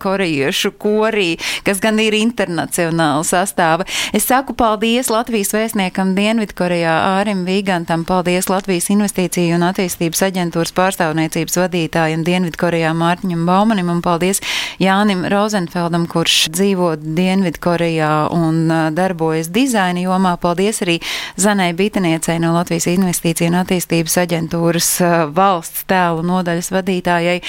korejiešu 0.00 0.72
korī, 0.80 1.36
kas 1.66 1.82
gan 1.84 2.00
ir 2.00 2.16
internacionāla 2.16 3.26
sastāva. 3.26 3.86
Es 4.16 4.28
saku 4.28 4.56
paldies 4.56 5.10
Latvijas 5.12 5.52
vēstniekam 5.56 6.14
Dienvidkorejā 6.16 6.94
Ārim 7.18 7.44
Vīgantam, 7.48 8.06
paldies 8.08 8.48
Latvijas 8.48 8.88
investīciju 8.94 9.58
un 9.58 9.66
attīstības 9.68 10.24
aģentūras 10.30 10.74
pārstāvniecības 10.76 11.60
vadītājiem 11.60 12.24
Dienvidkorejā 12.26 12.94
Mārtiņam 12.96 13.44
Baumanim 13.48 13.92
un 13.92 14.02
paldies 14.04 14.40
Jānim 14.80 15.26
Rozenfeldam, 15.28 16.08
kurš 16.10 16.48
dzīvo 16.54 16.94
Dienvidkorejā 17.02 18.12
un 18.32 18.64
darbojas 18.96 19.52
dizaina 19.52 20.06
jomā. 20.06 20.36
Paldies 20.40 20.82
arī 20.86 20.98
Zanai 21.40 21.72
Bītai 21.76 21.97
vietiniecei 21.98 22.38
no 22.38 22.52
Latvijas 22.54 22.86
Investīcija 22.86 23.50
un 23.50 23.58
attīstības 23.58 24.14
aģentūras 24.22 24.90
valsts 25.34 25.82
tēlu 25.90 26.22
nodaļas 26.22 26.70
vadītājai. 26.70 27.40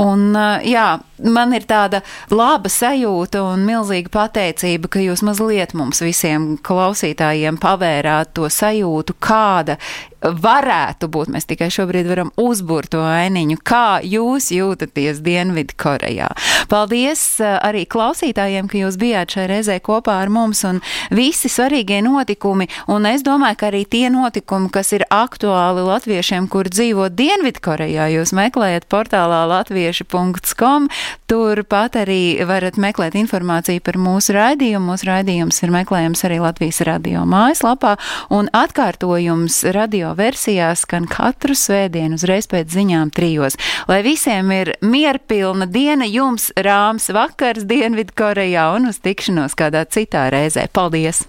Un, 0.00 0.32
jā, 0.64 0.86
man 1.24 1.54
ir 1.56 1.66
tāda 1.68 2.02
laba 2.30 2.70
sajūta 2.72 3.42
un 3.52 3.66
milzīga 3.68 4.12
pateicība, 4.14 4.90
ka 4.92 5.02
jūs 5.04 5.24
mazliet 5.26 5.74
mums 5.78 6.02
visiem 6.04 6.54
klausītājiem 6.66 7.60
pavērāt 7.60 8.34
to 8.36 8.48
sajūtu, 8.50 9.16
kāda 9.20 9.78
varētu 10.20 11.08
būt. 11.08 11.30
Mēs 11.32 11.48
tikai 11.48 11.70
šobrīd 11.72 12.08
varam 12.10 12.30
uzbūrt 12.40 12.92
to 12.94 13.00
ainiņu, 13.04 13.58
kā 13.64 14.00
jūs 14.04 14.50
jūtaties 14.52 15.22
Dienvidkorejā. 15.24 16.28
Paldies 16.70 17.22
uh, 17.40 17.56
arī 17.64 17.86
klausītājiem, 17.90 18.68
ka 18.70 18.80
jūs 18.82 18.98
bijāt 19.00 19.36
šai 19.36 19.46
reizē 19.50 19.78
kopā 19.84 20.20
ar 20.22 20.32
mums 20.32 20.62
un 20.68 20.80
visi 21.14 21.50
svarīgie 21.52 22.02
notikumi. 22.04 22.68
Un 22.92 23.08
es 23.08 23.24
domāju, 23.26 23.60
ka 23.60 23.70
arī 23.70 23.84
tie 23.88 24.08
notikumi, 24.12 24.70
kas 24.72 24.92
ir 24.96 25.06
aktuāli 25.10 25.84
latviešiem, 25.88 26.50
kur 26.52 26.68
dzīvo 26.68 27.08
Dienvidkorejā, 27.16 28.10
jūs 28.16 28.34
meklējat 28.36 28.88
portālā 28.92 29.42
latvieši.com. 29.50 30.90
Turpat 31.30 31.96
arī 32.00 32.40
varat 32.46 32.78
meklēt 32.80 33.16
informāciju 33.20 33.82
par 33.86 33.98
mūsu 34.00 34.34
raidījumu. 34.36 34.92
Mūsu 34.92 35.08
raidījums 35.08 35.62
ir 35.62 35.72
meklējams 35.74 36.24
arī 36.26 36.40
Latvijas 36.42 36.80
radio 36.88 37.24
mājaslapā 37.28 37.96
un 38.34 38.50
atkārtojums 38.56 39.62
radio 39.76 40.14
versijā 40.18 40.72
skan 40.78 41.08
katru 41.10 41.54
svētdienu 41.58 42.18
uzreiz 42.18 42.50
pēc 42.50 42.70
ziņām 42.74 43.12
trijos. 43.14 43.58
Lai 43.90 44.00
visiem 44.06 44.50
ir 44.54 44.74
mierpilna 44.82 45.68
diena, 45.70 46.08
jums 46.08 46.50
rāms 46.56 47.10
vakars 47.14 47.66
Dienvidkorejā 47.70 48.70
un 48.76 48.90
uz 48.90 48.98
tikšanos 49.04 49.54
kādā 49.58 49.86
citā 49.86 50.28
reizē. 50.34 50.66
Paldies! 50.72 51.26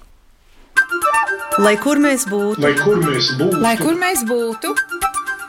Lai 1.59 1.75
kur 1.83 1.99
mēs 1.99 2.23
būtu, 2.31 2.61
Lai 2.63 2.71
kur 2.79 3.01
mēs 3.03 3.33
būtu, 3.37 3.59
Lai 3.59 3.73
kur 3.79 3.97
mēs 3.99 4.23
būtu, 4.27 4.71